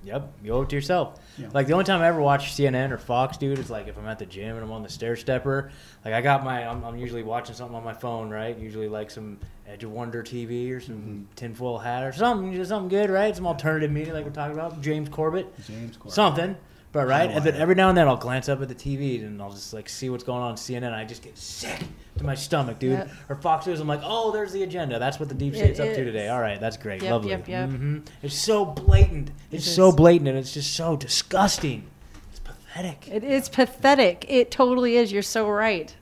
[0.04, 1.18] Yep, you owe it to yourself.
[1.38, 1.48] Yeah.
[1.54, 4.06] Like the only time I ever watch CNN or Fox, dude, is like if I'm
[4.06, 5.70] at the gym and I'm on the stair stepper.
[6.04, 8.54] Like I got my, I'm, I'm usually watching something on my phone, right?
[8.58, 11.22] Usually like some Edge of Wonder TV or some Mm-hmm.
[11.36, 13.34] tinfoil hat or something, just something good, right?
[13.34, 16.12] Some alternative media like we're talking about, James Corbett, James Corbett.
[16.12, 16.56] something.
[16.92, 19.40] But right, and then every now and then I'll glance up at the TV and
[19.42, 20.92] I'll just like see what's going on in CNN.
[20.92, 21.80] I just get sick
[22.18, 22.92] to my stomach, dude.
[22.92, 23.10] Yep.
[23.28, 24.98] Or Fox News, I'm like, oh, there's the agenda.
[24.98, 26.28] That's what the deep It state's up to today.
[26.28, 27.30] All right, that's great, Yep, lovely.
[27.30, 27.68] yep, yep.
[27.70, 29.30] hmm It's so blatant.
[29.50, 31.86] It's It so blatant, and it's just so disgusting.
[32.30, 33.08] It's pathetic.
[33.10, 34.24] It is pathetic.
[34.28, 35.10] It totally is.
[35.12, 35.94] You're so right.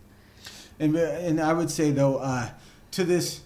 [0.81, 2.51] And and I would say though, uh,
[2.93, 3.41] to this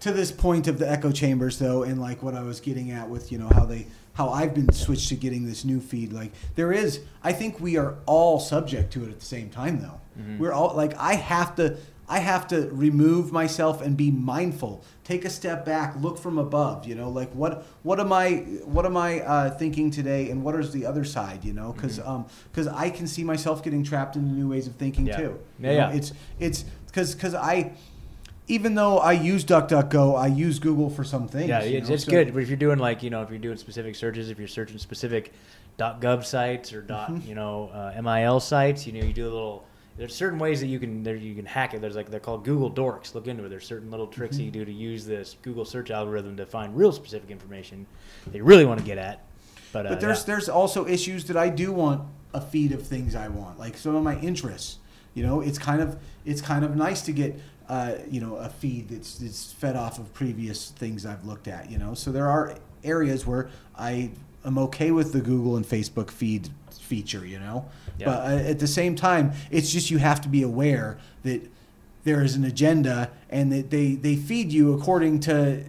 [0.00, 3.08] to this point of the echo chambers though, and like what I was getting at
[3.08, 6.12] with you know how they how I've been switched to getting this new feed.
[6.12, 9.80] Like there is, I think we are all subject to it at the same time
[9.80, 9.99] though.
[10.38, 11.76] We're all like I have to.
[12.12, 14.82] I have to remove myself and be mindful.
[15.04, 16.84] Take a step back, look from above.
[16.84, 20.56] You know, like what what am I what am I uh, thinking today, and what
[20.56, 21.44] is the other side?
[21.44, 22.00] You know, because
[22.50, 25.16] because I can see myself getting trapped into new ways of thinking Yeah.
[25.18, 25.38] too.
[25.60, 25.92] Yeah, You know, yeah.
[25.96, 27.74] It's it's because because I,
[28.48, 31.48] even though I use DuckDuckGo, I use Google for some things.
[31.48, 32.34] Yeah, you it's, it's so- good.
[32.34, 34.78] But if you're doing like you know, if you're doing specific searches, if you're searching
[34.78, 35.32] specific
[35.78, 37.28] .gov sites or dot Mm-hmm.
[37.28, 39.64] you know uh, MIL sites, you know, you do a little.
[39.96, 41.80] There's certain ways that you can there you can hack it.
[41.80, 43.14] There's like they're called Google Dorks.
[43.14, 43.48] Look into it.
[43.50, 44.60] There's certain little tricks that you Mm-hmm.
[44.60, 47.86] do to use this Google search algorithm to find real specific information
[48.26, 49.24] that you really want to get at.
[49.72, 50.24] But, uh, But there's yeah.
[50.26, 53.94] there's also issues that I do want a feed of things I want, like some
[53.94, 54.78] of my interests.
[55.14, 57.38] You know, it's kind of it's kind of nice to get
[57.68, 61.70] uh, you know a feed that's that's fed off of previous things I've looked at.
[61.70, 64.10] You know, so there are areas where I
[64.44, 66.48] am okay with the Google and Facebook feed
[66.90, 67.24] feature.
[67.24, 67.64] You know,
[67.98, 68.06] Yeah.
[68.06, 71.40] but uh, at the same time, it's just you have to be aware that
[72.04, 75.64] there is an agenda and that they they feed you according to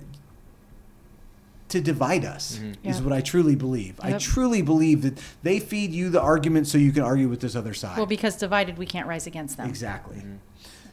[1.69, 2.89] to divide us Mm-hmm.
[2.89, 3.03] is Yeah.
[3.05, 3.93] what I truly believe.
[4.01, 7.55] I truly believe that they feed you the argument so you can argue with this
[7.55, 7.95] other side.
[7.97, 9.69] Well, because divided, we can't rise against them.
[9.69, 10.17] exactly.
[10.17, 10.35] Mm-hmm.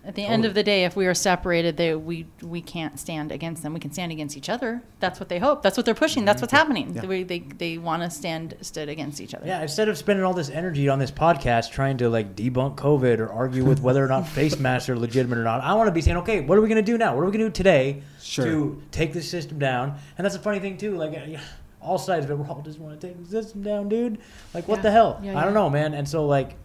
[0.08, 3.30] At the end of the day, if we are separated, they, we we can't stand
[3.30, 3.74] against them.
[3.74, 4.82] We can stand against each other.
[5.00, 5.62] That's what they hope.
[5.62, 6.24] That's what they're pushing.
[6.24, 6.94] That's what's happening.
[6.94, 7.02] Yeah.
[7.02, 9.46] They, they, they want to stand stood against each other.
[9.46, 13.18] Yeah, instead of spending all this energy on this podcast trying to like debunk COVID
[13.18, 15.92] or argue with whether or not face masks are legitimate or not, I want to
[15.92, 17.14] be saying, okay, what are we going to do now?
[17.14, 18.46] What are we going to do today Sure.
[18.46, 19.94] to take this system down?
[20.16, 20.96] And that's a funny thing too.
[20.96, 21.38] Like, uh,
[21.82, 24.16] all sides of it, we all just want to take the system down, dude.
[24.54, 24.82] Like, what Yeah.
[24.84, 25.20] the hell?
[25.22, 25.92] Yeah, I don't know, man.
[25.92, 26.56] And so like.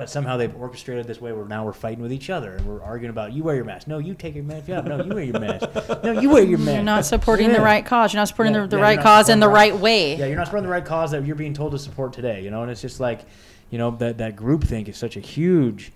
[0.00, 2.82] But somehow they've orchestrated this way where now we're fighting with each other and we're
[2.82, 3.86] arguing about you wear your mask.
[3.86, 4.86] No, you take your mask off.
[4.86, 5.68] No, you wear your mask.
[6.02, 6.74] No, you wear your mask.
[6.76, 8.14] You're not supporting the right cause.
[8.14, 10.16] You're not supporting Yeah, the, the yeah, right cause in the supporting right way.
[10.16, 12.50] Yeah, you're not supporting the right cause that you're being told to support today, you
[12.50, 13.26] know, and it's just like,
[13.68, 15.92] you know, that that group think is such a huge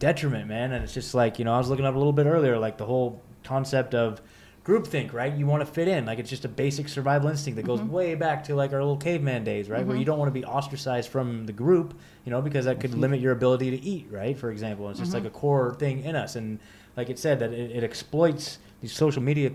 [0.00, 0.72] detriment, man.
[0.72, 2.76] And it's just like, you know, I was looking up a little bit earlier, like
[2.76, 4.20] the whole concept of
[4.68, 5.32] groupthink, right?
[5.32, 7.90] You want to fit in, like it's just a basic survival instinct that goes mm-hmm.
[7.90, 9.78] way back to like our little caveman days, right?
[9.78, 10.00] Where mm-hmm.
[10.00, 13.00] you don't want to be ostracized from the group, you know, because that could mm-hmm.
[13.00, 14.36] limit your ability to eat, right?
[14.36, 16.58] For example, it's just like a core thing in us, and
[16.96, 19.52] like it said that it, it exploits these social media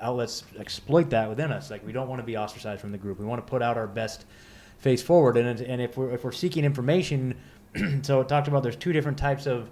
[0.00, 1.70] outlets exploit that within us.
[1.70, 3.18] Like we don't want to be ostracized from the group.
[3.18, 4.24] We want to put out our best
[4.78, 5.36] face forward.
[5.36, 7.36] And and if we're if we're seeking information,
[8.02, 9.68] so it talked about there's two different types of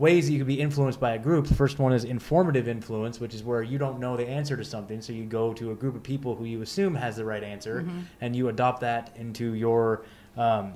[0.00, 1.46] ways that you can be influenced by a group.
[1.46, 4.64] The first one is informative influence, which is where you don't know the answer to
[4.64, 7.44] something, so you go to a group of people who you assume has the right
[7.44, 7.86] answer,
[8.22, 10.02] and you adopt that into your
[10.36, 10.72] um,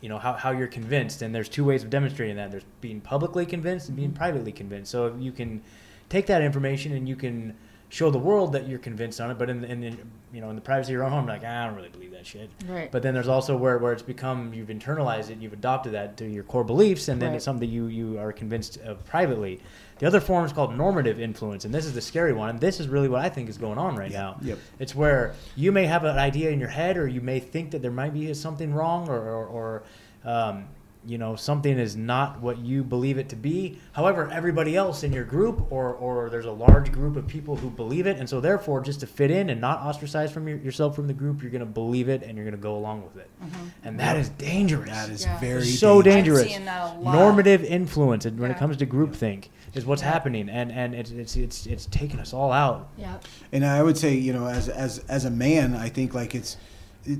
[0.00, 1.22] you know how, how you're convinced.
[1.22, 2.50] And there's two ways of demonstrating that.
[2.52, 4.90] There's being publicly convinced and being privately convinced.
[4.92, 5.62] So if you can
[6.08, 7.56] take that information and you can
[7.88, 9.98] show the world that you're convinced on it but in, in, in
[10.32, 12.10] you know in the privacy of your own home like "Ah, i don't really believe
[12.10, 12.90] that shit Right.
[12.90, 16.26] but then there's also where, where it's become you've internalized it you've adopted that to
[16.26, 17.36] your core beliefs and then Right.
[17.36, 19.60] it's something that you you are convinced of privately
[19.98, 22.80] the other form is called normative influence and this is the scary one and this
[22.80, 24.58] is really what i think is going on right now Yep.
[24.80, 27.82] it's where you may have an idea in your head, or you may think that
[27.82, 29.82] there might be something wrong, or, or, or
[30.24, 30.64] um,
[31.06, 33.78] you know, something is not what you believe it to be.
[33.92, 37.70] However, everybody else in your group, or, or there's a large group of people who
[37.70, 40.96] believe it, and so therefore, just to fit in and not ostracize from your, yourself
[40.96, 43.16] from the group, you're going to believe it and you're going to go along with
[43.16, 43.66] it, mm-hmm.
[43.84, 44.90] and that is dangerous.
[44.90, 45.38] That is Yeah.
[45.38, 46.40] very so dangerous.
[46.40, 46.52] dangerous.
[46.54, 47.14] seeing that a lot.
[47.14, 50.12] Normative influence, and when it comes to groupthink, is what's Yeah.
[50.12, 52.88] happening, and and it's it's it's it's taking us all out.
[52.96, 53.18] Yeah.
[53.52, 56.56] And I would say, you know, as as as a man, I think like it's
[57.04, 57.18] it,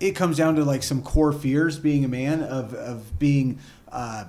[0.00, 3.58] it comes down to like some core fears being a man of of being
[3.92, 4.24] uh,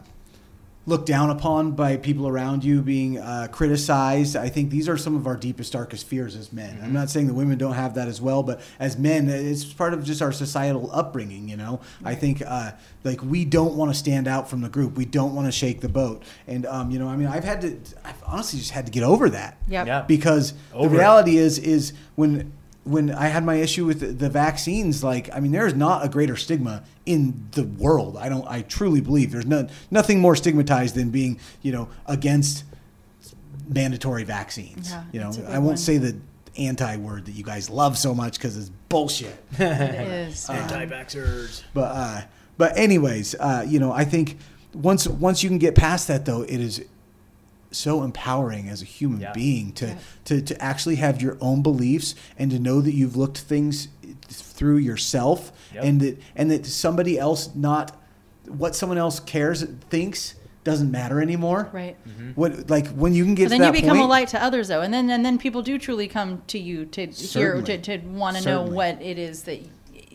[0.88, 4.36] looked down upon by people around you, being uh, criticized.
[4.36, 6.80] I think these are some of our deepest, darkest fears as men.
[6.84, 9.94] I'm not saying that women don't have that as well, but as men, it's part
[9.94, 11.48] of just our societal upbringing.
[11.48, 12.72] You know, I think uh,
[13.04, 14.98] like we don't want to stand out from the group.
[14.98, 16.24] We don't want to shake the boat.
[16.48, 19.04] And um, you know, I mean, I've had to, I've honestly just had to get
[19.04, 19.88] over that Yep.
[19.88, 20.02] Yeah.
[20.02, 22.52] because Over the reality is is when
[22.84, 26.04] when I had my issue with the, the vaccines, like I mean, there is not
[26.06, 28.18] a greater stigma in the world.
[28.18, 28.48] I don't.
[28.48, 32.64] I truly believe there's no, nothing more stigmatized than being you know against
[33.68, 34.92] mandatory vaccines.
[34.92, 35.78] Yeah, you know, that's a good I won't one.
[35.78, 36.18] say the
[36.58, 39.36] anti word that you guys love so much because it's bullshit.
[39.60, 40.50] It is.
[40.50, 41.64] Anti-vaxxers.
[41.74, 42.22] But uh,
[42.58, 44.38] but anyways, uh, you know, I think
[44.74, 46.84] once once you can get past that though, it is
[47.72, 49.32] so empowering as a human Yeah.
[49.34, 53.40] being to, to to actually have your own beliefs and to know that you've looked
[53.40, 53.88] things
[54.28, 55.84] through yourself Yep.
[55.84, 57.98] and that and that somebody else not
[58.48, 61.70] what someone else cares thinks doesn't matter anymore.
[61.74, 61.98] Right.
[62.08, 62.32] Mm-hmm.
[62.32, 64.44] What like when you can get But to then you become point, a light to
[64.44, 67.78] others, though, and then and then people do truly come to you to hear to,
[67.80, 69.60] to want to know what it is that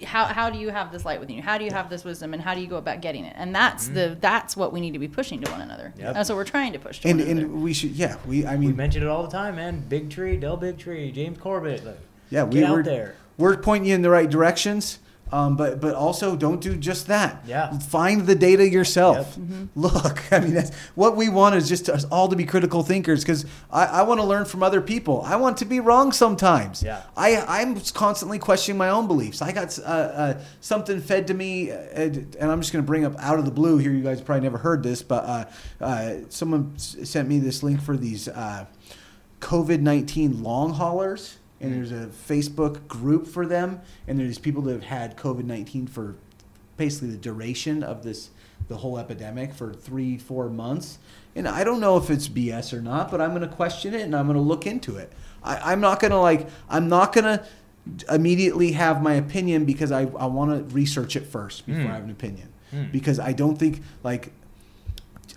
[0.05, 1.43] how how do you have this light within you?
[1.43, 3.35] How do you have this wisdom, and how do you go about getting it?
[3.37, 3.95] And that's mm-hmm.
[3.95, 5.93] the that's what we need to be pushing to one another.
[5.99, 6.15] Yep.
[6.15, 7.47] That's what we're trying to push to and one another.
[7.47, 9.85] and we should yeah we I mean, We mean mention it all the time, man.
[9.89, 11.85] Bigtree, Del Bigtree, James Corbett.
[11.85, 11.99] Like,
[12.31, 13.15] yeah we get were out there.
[13.39, 14.99] we're pointing you in the right directions.
[15.33, 17.43] Um, but but also don't do just that.
[17.47, 17.77] Yeah.
[17.79, 19.35] Find the data yourself.
[19.37, 19.64] Mm-hmm.
[19.74, 23.22] Look, I mean, that's, what we want is just us all to be critical thinkers
[23.24, 25.22] because I, I want to learn from other people.
[25.22, 26.81] I want to be wrong sometimes.
[26.83, 27.03] Yeah.
[27.16, 29.43] I I'm constantly questioning my own beliefs.
[29.43, 32.87] I got uh, uh, something fed to me, uh, and, and I'm just going to
[32.87, 33.91] bring up out of the blue here.
[33.91, 35.45] You guys probably never heard this, but uh,
[35.85, 38.66] uh, someone s- sent me this link for these uh,
[39.41, 44.73] COVID 19 long haulers, and there's a Facebook group for them, and there's people that
[44.73, 46.17] have had COVID 19 for
[46.77, 48.31] basically the duration of this,
[48.69, 50.99] the whole epidemic for three, four months.
[51.35, 54.03] And I don't know if it's BS or not, but I'm going to question it
[54.03, 55.13] and I'm going to look into it.
[55.43, 57.45] I, I'm not going to like, I'm not going to
[58.11, 61.91] immediately have my opinion because I, I want to research it first before Mm.
[61.91, 62.53] I have an opinion.
[62.75, 62.91] Mm.
[62.91, 64.33] Because I don't think, like,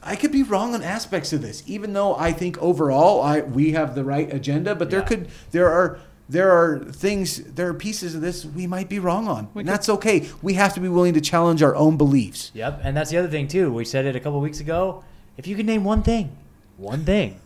[0.02, 3.72] I could be wrong on aspects of this, even though I think overall I we
[3.74, 4.74] have the right agenda.
[4.74, 6.00] But there could there are
[6.30, 9.90] there are things there are pieces of this we might be wrong on, and that's
[9.90, 10.30] okay.
[10.42, 12.52] We have to be willing to challenge our own beliefs.
[12.54, 13.74] Yep, and that's the other thing too.
[13.74, 15.04] We said it a couple weeks ago.
[15.38, 16.38] If you could name one thing,
[16.78, 17.40] one thing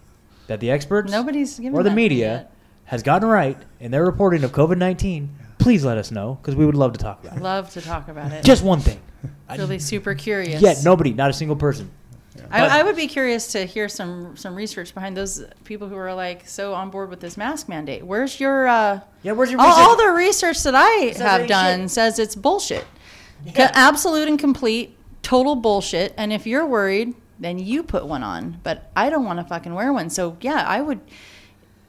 [0.47, 2.51] that the experts Nobody's given or the that media yet.
[2.85, 6.65] has gotten right in their reporting of COVID nineteen, please let us know because we
[6.65, 7.41] would love to talk about it.
[7.41, 8.43] love to talk about it.
[8.43, 8.99] Just one thing.
[9.49, 10.61] really super curious.
[10.61, 11.89] Yet nobody, not a single person.
[12.35, 15.95] But- I, I would be curious to hear some some research behind those people who
[15.95, 18.05] are like so on board with this mask mandate.
[18.05, 19.83] Where's your uh, Yeah, where's your all, research?
[19.85, 21.91] all the research that I Says have done shit.
[21.91, 22.85] says it's bullshit,
[23.45, 23.71] Yeah.
[23.73, 26.13] absolute and complete, total bullshit.
[26.17, 28.59] And if you're worried, then you put one on.
[28.63, 30.09] But I don't want to fucking wear one.
[30.09, 31.01] So yeah, I would.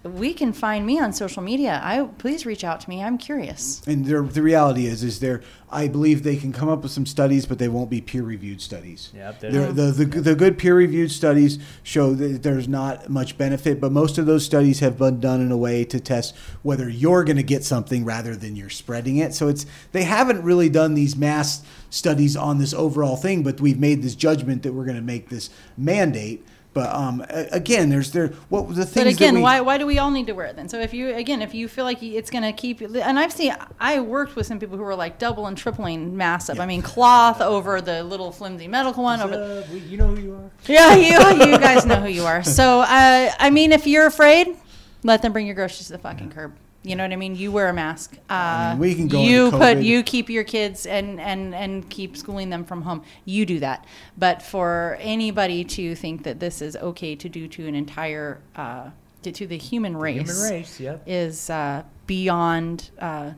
[0.05, 1.81] We can find me on social media.
[1.83, 3.03] I please reach out to me.
[3.03, 3.81] I'm curious.
[3.87, 5.41] And there, the reality is, is there.
[5.71, 9.11] I believe they can come up with some studies, but they won't be peer-reviewed studies.
[9.15, 13.93] Yep, They're- the, the the good peer-reviewed studies show that there's not much benefit, but
[13.93, 17.39] most of those studies have been done in a way to test whether you're going
[17.39, 19.33] to get something rather than you're spreading it.
[19.35, 23.81] So it's they haven't really done these mass studies on this overall thing, but we've
[23.81, 25.49] made this judgment that we're going to make this
[25.79, 26.47] mandate.
[26.75, 28.95] But um, again, there's there what the things.
[28.95, 30.69] But again, that we, why why do we all need to wear it then?
[30.69, 33.55] So if you again, if you feel like it's going to keep, and I've seen,
[33.79, 36.59] I worked with some people who were like double and tripling masks up.
[36.59, 39.35] I mean, cloth over the little flimsy medical one over.
[39.35, 40.51] Uh, we- you know who you are.
[40.67, 42.43] Yeah, you you guys know who you are.
[42.43, 44.57] So uh, I mean, if you're afraid,
[45.05, 46.55] let them bring your groceries to the fucking curb.
[46.85, 47.35] You know what I mean?
[47.35, 48.15] You wear a mask.
[48.29, 51.55] Uh, I mean, we can go You into put you keep your kids and and
[51.55, 53.03] and keep schooling them from home.
[53.25, 53.87] You do that.
[54.19, 58.91] But for anybody to think that this is okay to do to an entire uh,
[59.23, 61.03] to, to the human race, the Human race, yep.
[61.07, 63.33] is uh, beyond uh,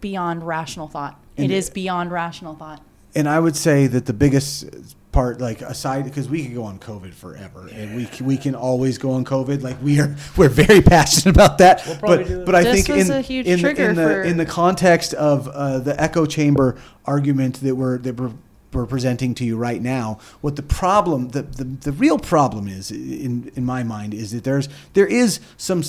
[0.00, 1.20] beyond rational thought.
[1.36, 2.82] And- it is beyond rational thought.
[3.14, 4.66] And I would say that the biggest
[5.12, 8.98] part, like aside, because we could go on COVID forever, and we we can always
[8.98, 9.62] go on COVID.
[9.62, 11.82] Like we are, we're very passionate about that.
[11.86, 12.46] We'll probably but do it.
[12.46, 15.14] but I This think in a huge in, the- in the for- in the context
[15.14, 18.30] of uh, the echo chamber argument that we're that we're,
[18.72, 22.90] we're presenting to you right now, what the problem, the, the, the real problem is,
[22.90, 25.82] in in my mind, is that there's there is some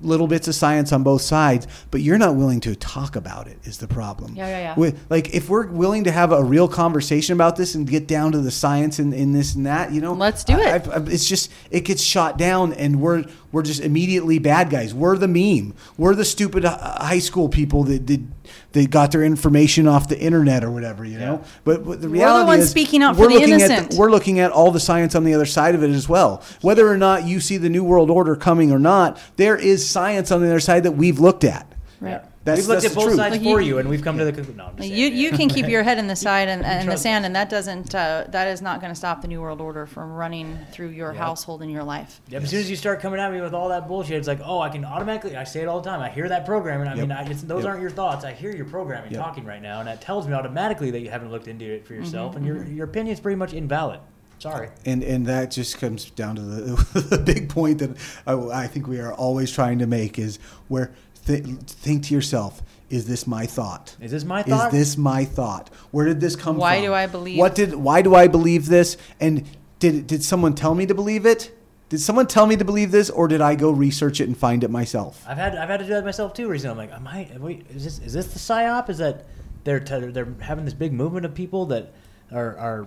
[0.00, 3.58] little bits of science on both sides, but you're not willing to talk about it.
[3.64, 4.34] Is the problem?
[4.36, 4.74] Yeah, yeah, yeah.
[4.76, 8.32] With- like if we're willing to have a real conversation about this and get down
[8.32, 10.66] to the science in, in this and that, you know, Let's do it.
[10.88, 14.94] I- I've- it's just it gets shot down, and we're we're just immediately bad guys.
[14.94, 15.74] We're the meme.
[15.98, 18.28] We're the stupid uh, high school people that did
[18.72, 21.42] they got their information off the internet or whatever, you know.
[21.64, 23.90] But, but the the reality ones is speaking out for we're the looking At innocent.
[23.92, 26.42] the, we're looking at all the science on the other side of it as well.
[26.60, 30.30] Whether or not you see the new world order coming or not, there is science
[30.30, 31.66] on the other side that we've looked at.
[32.00, 32.22] Right.
[32.44, 34.24] That's- we've looked that's at both sides Like for you- you, and we've come to
[34.24, 34.56] the conclusion.
[34.56, 37.24] No, You saying, you can keep your head in the side and, and the sand,
[37.24, 37.26] us.
[37.26, 40.12] and that doesn't uh, that is not going to stop the new world order from
[40.12, 42.20] running through your household and your life.
[42.30, 44.40] Yep, As soon as you start coming at me with all that bullshit, it's like,
[44.44, 45.36] oh, I can automatically.
[45.36, 46.00] I say it all the time.
[46.00, 46.88] I hear that programming.
[46.88, 47.00] I Yep.
[47.00, 47.68] mean, I, it's, those Yep.
[47.70, 48.24] aren't your thoughts.
[48.24, 49.20] I hear your programming Yep.
[49.22, 51.94] talking right now, and that tells me automatically that you haven't looked into it for
[51.94, 54.00] yourself, and Mm-hmm, your your is pretty much invalid.
[54.40, 54.70] Sorry.
[54.84, 58.32] And and that just comes down to the, the big point that I,
[58.64, 60.90] I think we are always trying to make is where
[61.26, 63.96] th- think to yourself, is this my thought?
[64.00, 64.72] Is this my thought?
[64.72, 65.70] Is this my thought?
[65.90, 66.82] Where did this come Why from?
[66.82, 68.96] Why do I believe- What did why do I believe this?
[69.20, 69.44] And
[69.78, 71.52] did did someone tell me to believe it?
[71.92, 74.64] did someone tell me to believe this, or did I go research it and find
[74.64, 75.22] it myself?
[75.28, 76.84] I've had I've had to do that myself too recently.
[76.84, 77.28] I'm like, am I?
[77.38, 78.88] Wait, is this is this the psyop?
[78.88, 79.26] Is that
[79.64, 81.92] they're t- they're having this big movement of people that
[82.32, 82.86] are are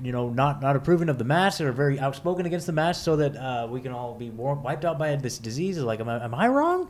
[0.00, 3.02] you know not not approving of the mask or are very outspoken against the mask,
[3.02, 5.76] so that uh, we can all be war- wiped out by this disease?
[5.76, 6.86] Is like, am I, am I wrong?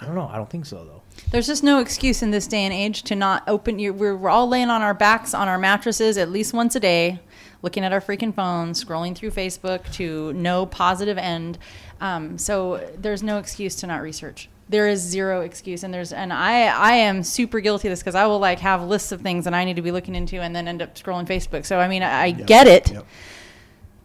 [0.00, 0.28] I don't know.
[0.30, 1.02] I don't think so though.
[1.30, 3.92] There's just no excuse in this day and age to not open your.
[3.92, 7.20] We're, all laying on our backs on our mattresses at least once a day,
[7.62, 11.58] looking at our freaking phones, scrolling through Facebook to no positive end.
[12.00, 14.48] Um, so there's no excuse to not research.
[14.68, 18.14] There is zero excuse, and there's and I I am super guilty of this because
[18.14, 20.56] I will like have lists of things that I need to be looking into, and
[20.56, 21.64] then end up scrolling Facebook.
[21.64, 23.06] So I mean I, I get it Yep.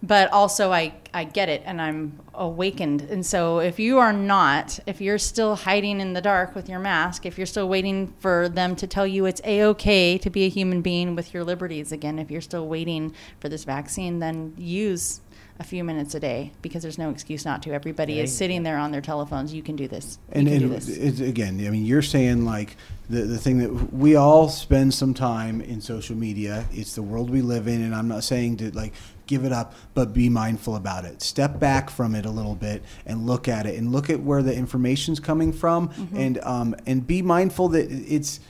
[0.01, 3.01] But also I, I get it and I'm awakened.
[3.01, 6.79] And so if you are not, if you're still hiding in the dark with your
[6.79, 10.45] mask, if you're still waiting for them to tell you it's a okay to be
[10.45, 14.53] a human being with your liberties again, if you're still waiting for this vaccine, then
[14.57, 15.19] use
[15.59, 17.73] a few minutes a day because there's no excuse not to.
[17.73, 19.53] Everybody Yeah, is sitting there on their telephones.
[19.53, 20.17] You can do this.
[20.29, 20.87] You And, can do this.
[20.87, 22.77] it's, again, I mean, you're saying like
[23.09, 26.65] the, the thing that we all spend some time in social media.
[26.71, 28.93] It's the world we live in, and I'm not saying to like
[29.29, 31.21] give it up, but be mindful about it.
[31.21, 34.41] Step back from it a little bit and look at it, and look at where
[34.43, 36.17] the information's coming from, Mm-hmm.
[36.17, 38.41] and um, and be mindful that it's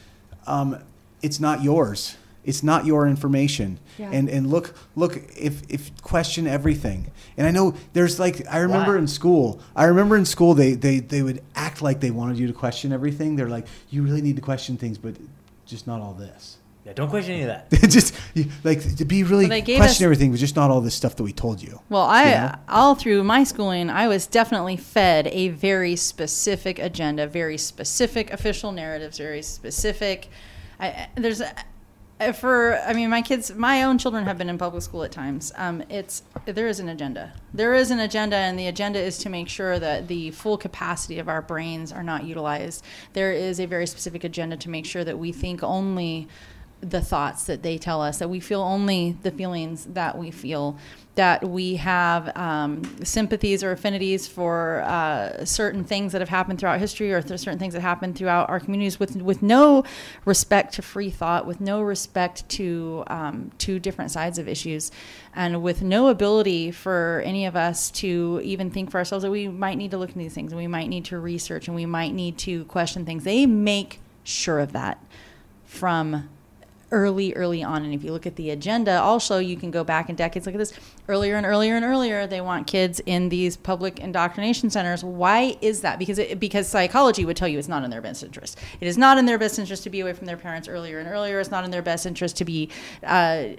[0.47, 0.77] um,
[1.21, 2.15] it's not yours.
[2.45, 3.77] It's not your information.
[3.97, 4.09] Yeah.
[4.11, 7.11] And and look look if if question everything.
[7.37, 8.99] And I know there's like I remember Why?
[8.99, 9.59] in school.
[9.75, 12.91] I remember in school they, they they would act like they wanted you to question
[12.93, 13.35] everything.
[13.35, 15.15] They're like you really need to question things, but
[15.65, 16.57] just not all this.
[16.89, 17.69] Yeah, don't question any of that.
[17.89, 18.15] just
[18.63, 21.23] like to be really Well, question us- everything, but just not all this stuff that
[21.23, 21.79] we told you.
[21.87, 22.55] Well, I You know?
[22.67, 28.71] all through my schooling, I was definitely fed a very specific agenda, very specific official
[28.71, 30.29] narratives, very specific.
[30.79, 31.43] I, I- there's
[32.33, 35.53] for I mean, my kids, my own children have been in public school at times.
[35.57, 37.33] Um, it's there is an agenda.
[37.53, 41.19] There is an agenda, and the agenda is to make sure that the full capacity
[41.19, 42.83] of our brains are not utilized.
[43.13, 46.27] There is a very specific agenda to make sure that we think only
[46.81, 50.77] the thoughts that they tell us, that we feel only the feelings that we feel,
[51.15, 56.79] that we have um, sympathies or affinities for uh, certain things that have happened throughout
[56.79, 59.83] history or certain things that happen throughout our communities with, with no
[60.23, 64.91] respect to free thought, with no respect to um, to different sides of issues,
[65.35, 69.49] and with no ability for any of us to even think for ourselves that we
[69.49, 71.85] might need to look into these things and we might need to research and we
[71.85, 73.25] might need to question things.
[73.25, 75.03] They make sure of that
[75.65, 76.29] from
[76.91, 77.83] early, early on.
[77.83, 80.45] And if you look at the agenda, also you can go back in decades.
[80.45, 80.73] Look at this.
[81.07, 85.03] Earlier and earlier and earlier, they want kids in these public indoctrination centers.
[85.03, 85.99] Why is that?
[85.99, 88.57] Because it, because psychology would tell you it's not in their best interest.
[88.79, 91.07] It is not in their best interest to be away from their parents earlier and
[91.07, 91.39] earlier.
[91.39, 92.69] It's not in their best interest to be.
[93.03, 93.49] Uh,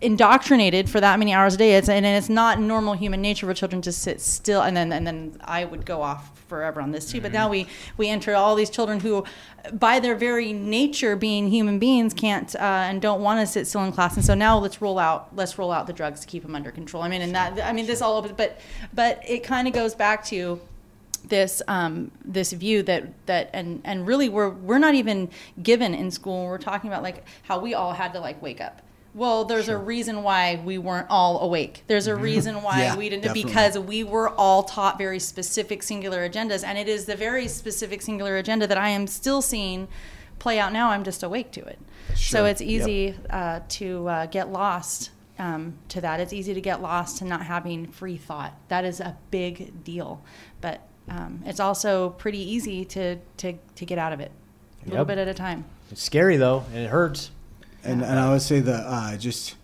[0.00, 3.54] indoctrinated for that many hours a day it's and it's not normal human nature for
[3.54, 7.10] children to sit still and then and then I would go off forever on this
[7.10, 7.66] too but now we
[7.96, 9.24] we enter all these children who
[9.72, 13.82] by their very nature being human beings can't uh, and don't want to sit still
[13.84, 16.42] in class and so now let's roll out let's roll out the drugs to keep
[16.42, 18.60] them under control I mean and that I mean this all opens but
[18.92, 20.60] but it kind of goes back to
[21.28, 25.30] this um, this view that that and and really we're we're not even
[25.62, 26.46] given in school.
[26.46, 28.82] We're talking about like how we all had to like wake up.
[29.14, 31.84] Well, there's a reason why we weren't all awake.
[31.86, 33.44] There's a reason why Yeah, we didn't definitely.
[33.44, 38.02] because we were all taught very specific singular agendas, and it is the very specific
[38.02, 39.86] singular agenda that I am still seeing
[40.40, 40.90] play out now.
[40.90, 41.78] I'm just awake to it.
[42.16, 46.18] So it's easy uh, to uh, get lost um, to that.
[46.18, 48.52] It's easy to get lost to not having free thought.
[48.68, 50.22] That is a big deal,
[50.60, 54.32] but um, it's also pretty easy to, to, to get out of it
[54.86, 55.64] a little bit at a time.
[55.90, 57.30] It's scary though, and it hurts.
[57.84, 59.56] And and I would say that uh, just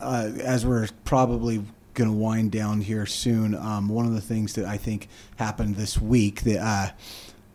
[0.00, 1.64] uh, as we're probably
[1.94, 5.76] going to wind down here soon, um, one of the things that I think happened
[5.76, 6.90] this week that uh,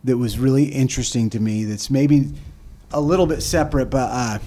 [0.04, 1.64] that was really interesting to me.
[1.64, 2.32] That's maybe
[2.92, 4.10] a little bit separate, but.
[4.10, 4.38] Uh,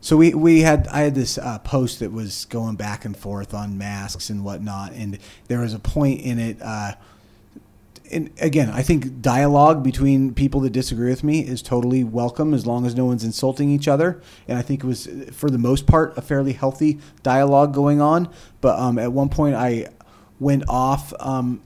[0.00, 3.52] so we, we had I had this uh, post that was going back and forth
[3.52, 5.18] on masks and whatnot, and
[5.48, 6.58] there was a point in it.
[6.62, 6.92] Uh,
[8.10, 12.66] and again, I think dialogue between people that disagree with me is totally welcome as
[12.66, 14.20] long as no one's insulting each other.
[14.46, 18.28] And I think it was, for the most part, a fairly healthy dialogue going on.
[18.60, 19.88] But um, at one point, I
[20.40, 21.60] went off um,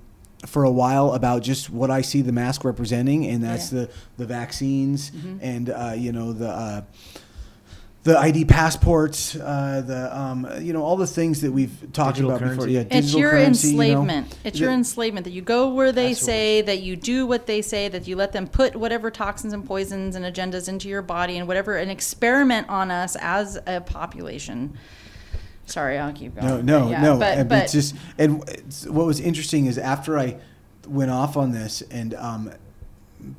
[0.47, 3.81] for a while about just what I see the mask representing, and that's Yeah.
[3.83, 6.49] the the vaccines and uh, you know the.
[6.49, 6.83] Uh,
[8.05, 12.37] the ID passports, uh, the um, you know all the things that we've talked Digital
[12.37, 12.69] about before.
[12.69, 13.83] Yeah, It's digital your currency, you know.
[13.83, 14.39] enslavement.
[14.45, 17.63] It's your enslavement that you go where they That's say, that you do what they
[17.63, 21.39] say, that you let them put whatever toxins and poisons and agendas into your body
[21.39, 24.77] and whatever, an experiment on us as a population.
[25.67, 26.67] Sorry, I'll keep going.
[26.67, 27.19] No, no, Yeah, no.
[27.19, 30.39] But, and but it's just and it's, what was interesting is after I
[30.89, 32.51] went off on this, and um,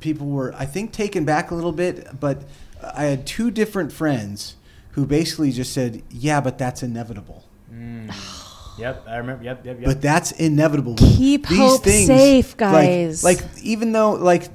[0.00, 2.18] people were, I think, taken back a little bit.
[2.18, 2.44] But
[2.94, 4.56] I had two different friends
[4.92, 8.12] who basically just said, "Yeah, but that's inevitable." Mm.
[8.76, 9.44] Yep, I remember.
[9.44, 9.86] Yep, yep, yep.
[9.86, 10.96] But that's inevitable.
[10.96, 13.22] Keep These hope safe, guys.
[13.22, 14.48] Like, even though like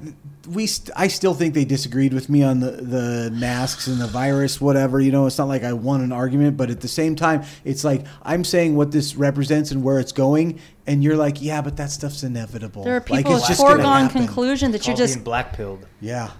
[0.46, 4.06] we, st- I still think they disagreed with me on the the masks and the
[4.06, 5.00] virus, whatever.
[5.00, 7.82] You know, it's not like I won an argument, but at the same time, it's
[7.84, 11.76] like I'm saying what this represents and where it's going, and you're like, yeah, but
[11.78, 12.84] that stuff's inevitable.
[12.84, 15.86] there are like, it's with just gonna foregone conclusion that you're just being black pilled.
[16.00, 16.30] Yeah.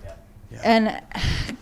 [0.65, 1.01] And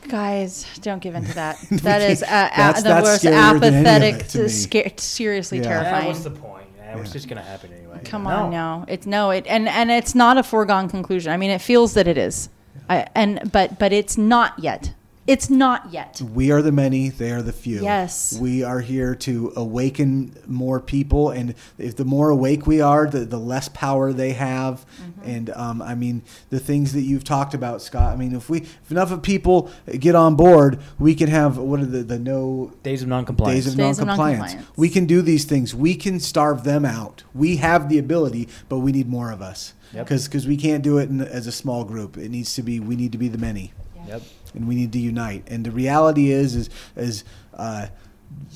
[0.08, 1.58] guys don't give in to that.
[1.82, 4.48] That is uh, can't- a, that's- the that's most scarier than any of apathetic, to
[4.48, 5.64] sca- seriously Yeah.
[5.64, 6.06] Yeah, terrifying.
[6.06, 6.66] what's the point?
[6.78, 8.00] Yeah, It's just gonna happen anyway.
[8.04, 11.32] Come on, no, it's no, it and and it's not a foregone conclusion.
[11.32, 12.48] I mean, it feels that it is,
[12.88, 14.94] I, and but but it's not yet.
[15.28, 16.22] It's not yet.
[16.22, 17.82] We are the many, they are the few.
[17.82, 18.38] Yes.
[18.40, 21.28] We are here to awaken more people.
[21.28, 24.86] And if the more awake we are, the, the less power they have.
[25.02, 25.30] Mm-hmm.
[25.30, 28.62] And um, I mean, the things that you've talked about, Scott, I mean, if we,
[28.62, 32.72] if enough of people get on board, we can have, what are the, the no
[32.82, 33.64] Days of noncompliance.
[33.64, 34.54] days of Days of noncompliance.
[34.54, 34.78] noncompliance.
[34.78, 35.74] We can do these things.
[35.74, 37.24] We can starve them out.
[37.34, 39.74] We have the ability, but we need more of us.
[39.92, 40.06] Yep.
[40.08, 42.16] Because we can't do it in, as a small group.
[42.16, 43.74] It needs to be, we need to be the many
[44.08, 44.22] Yep.
[44.54, 45.44] And we need to unite.
[45.48, 47.88] And the reality is, is, is uh,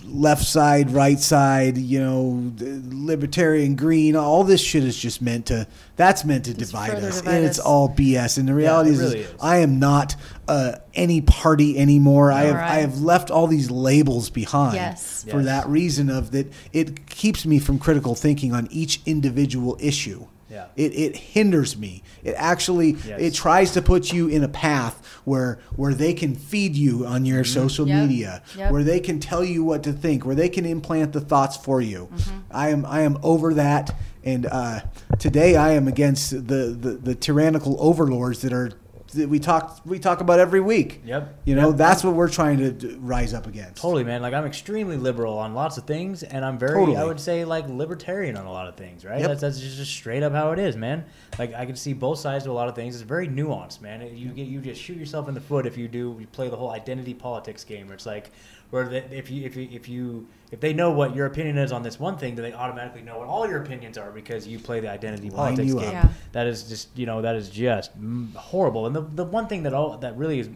[0.05, 2.53] left side, right side, you know,
[2.91, 5.67] libertarian, green, all this shit is just meant to.
[5.97, 8.39] That's meant to divide us, divide and it's all BS.
[8.39, 9.35] And the reality it is, really is, is.
[9.41, 10.17] I am not
[10.49, 12.33] uh, any party anymore.
[12.33, 14.75] I have, I have left all these labels behind.
[14.75, 15.25] Yes.
[15.25, 15.45] For Yes.
[15.47, 20.27] that reason, of that, it keeps me from critical thinking on each individual issue.
[20.53, 20.67] Yeah.
[20.77, 22.03] It, it hinders me.
[22.23, 23.21] It actually Yes.
[23.21, 27.25] it tries to put you in a path where where they can feed you on
[27.25, 27.61] your Mm-hmm.
[27.61, 28.09] social Yep.
[28.09, 28.71] media, Yep.
[28.71, 31.81] where they can tell you what to think, where they can implant the thoughts for
[31.81, 32.09] you.
[32.15, 32.39] Mm-hmm.
[32.51, 34.81] I am I am over that, and uh,
[35.19, 38.82] today I am against the, the the tyrannical overlords that are that
[39.15, 41.01] we talk we talk about every week.
[41.05, 41.41] Yep.
[41.45, 41.77] You know Yep.
[41.77, 43.81] that's what we're trying to d- rise up against.
[43.83, 44.23] Totally, man.
[44.23, 46.97] Like I'm extremely liberal on lots of things, and I'm very, Totally.
[46.97, 49.05] I would say, like libertarian on a lot of things.
[49.05, 49.21] Right?
[49.21, 49.29] Yep.
[49.29, 51.05] That's, that's just, just straight up how it is, man.
[51.39, 52.95] Like I can see both sides to a lot of things.
[52.95, 54.01] It's very nuanced, man.
[54.17, 56.57] You get you just shoot yourself in the foot if you do you play the
[56.57, 58.31] whole identity politics game, where it's like
[58.71, 61.73] where the, if you if you if you if they know what your opinion is
[61.73, 64.59] on this one thing, then they automatically know what all your opinions are because you
[64.59, 65.93] play the identity Line politics game.
[65.93, 66.09] Yeah.
[66.33, 67.91] That is just you know that is just
[68.37, 68.87] horrible.
[68.87, 70.51] And the the one thing that all that really is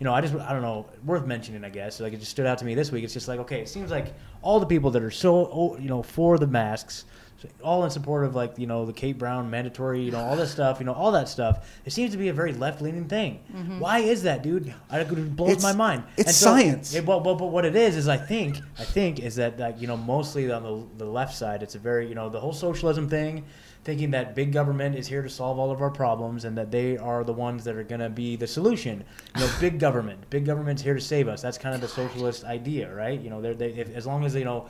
[0.00, 2.00] you know, I just I don't know, worth mentioning, I guess.
[2.00, 3.04] Like it just stood out to me this week.
[3.04, 5.90] It's just like, okay, it seems like all the people that are so oh, you
[5.90, 7.04] know for the masks,
[7.62, 10.50] all in support of like you know the Kate Brown mandatory, you know, all this
[10.50, 11.68] stuff, you know, all that stuff.
[11.84, 13.40] It seems to be a very left leaning thing.
[13.54, 13.78] Mm-hmm.
[13.80, 14.74] Why is that, dude?
[14.90, 16.04] I, it blows It's- my mind.
[16.16, 16.94] it's science.
[16.94, 19.80] It, well, well, but what it is is I think I think is that like
[19.80, 22.52] you know mostly on the the left side, it's a very you know the whole
[22.52, 23.44] socialism thing
[23.82, 26.98] thinking that big government is here to solve all of our problems and that they
[26.98, 29.02] are the ones that are going to be the solution.
[29.36, 31.40] You know, big government, big government's here to save us.
[31.40, 33.18] That's kind of the socialist idea, right?
[33.18, 34.66] You know, they're, they if, as long as you know,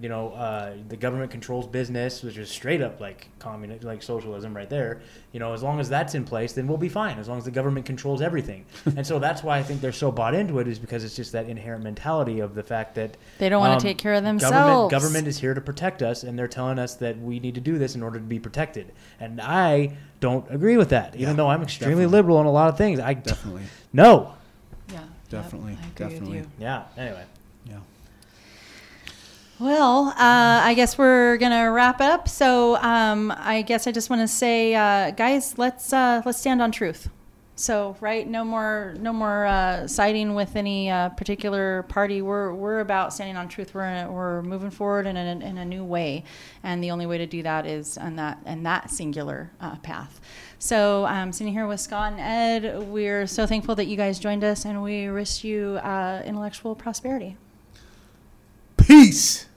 [0.00, 4.54] you know, uh, the government controls business, which is straight up like communist, like socialism,
[4.54, 5.00] right there.
[5.32, 7.18] You know, as long as that's in place, then we'll be fine.
[7.18, 8.64] As long as the government controls everything,
[8.96, 11.32] and so that's why I think they're so bought into it, is because it's just
[11.32, 14.90] that inherent mentality of the fact that They don't wanna um, take care of themselves.
[14.90, 17.78] government is here to protect us, and they're telling us that we need to do
[17.78, 18.92] this in order to be protected.
[19.20, 22.12] And I don't agree with that, even Yeah, though I'm extremely definitely.
[22.18, 23.00] liberal on a lot of things.
[23.00, 23.62] I Definitely.
[23.92, 24.34] no,
[24.92, 25.00] Yeah,
[25.30, 26.36] Definitely, I agree definitely.
[26.38, 26.50] with you.
[26.60, 26.82] yeah.
[26.96, 27.24] Anyway, Yeah.
[29.60, 32.28] Well, uh, I guess we're gonna wrap it up.
[32.28, 36.62] So um, I guess I just want to say, uh, guys, let's uh, let's stand
[36.62, 37.08] on truth.
[37.56, 42.22] So right, no more no more uh, siding with any uh, particular party.
[42.22, 43.74] We're we're about standing on truth.
[43.74, 46.22] We're we're moving forward in a, in a new way,
[46.62, 50.20] and the only way to do that is on that and that singular uh, path.
[50.60, 54.44] So um, sitting here with Scott and Ed, we're so thankful that you guys joined
[54.44, 57.36] us, and we wish you intellectual prosperity.
[58.76, 59.47] Peace.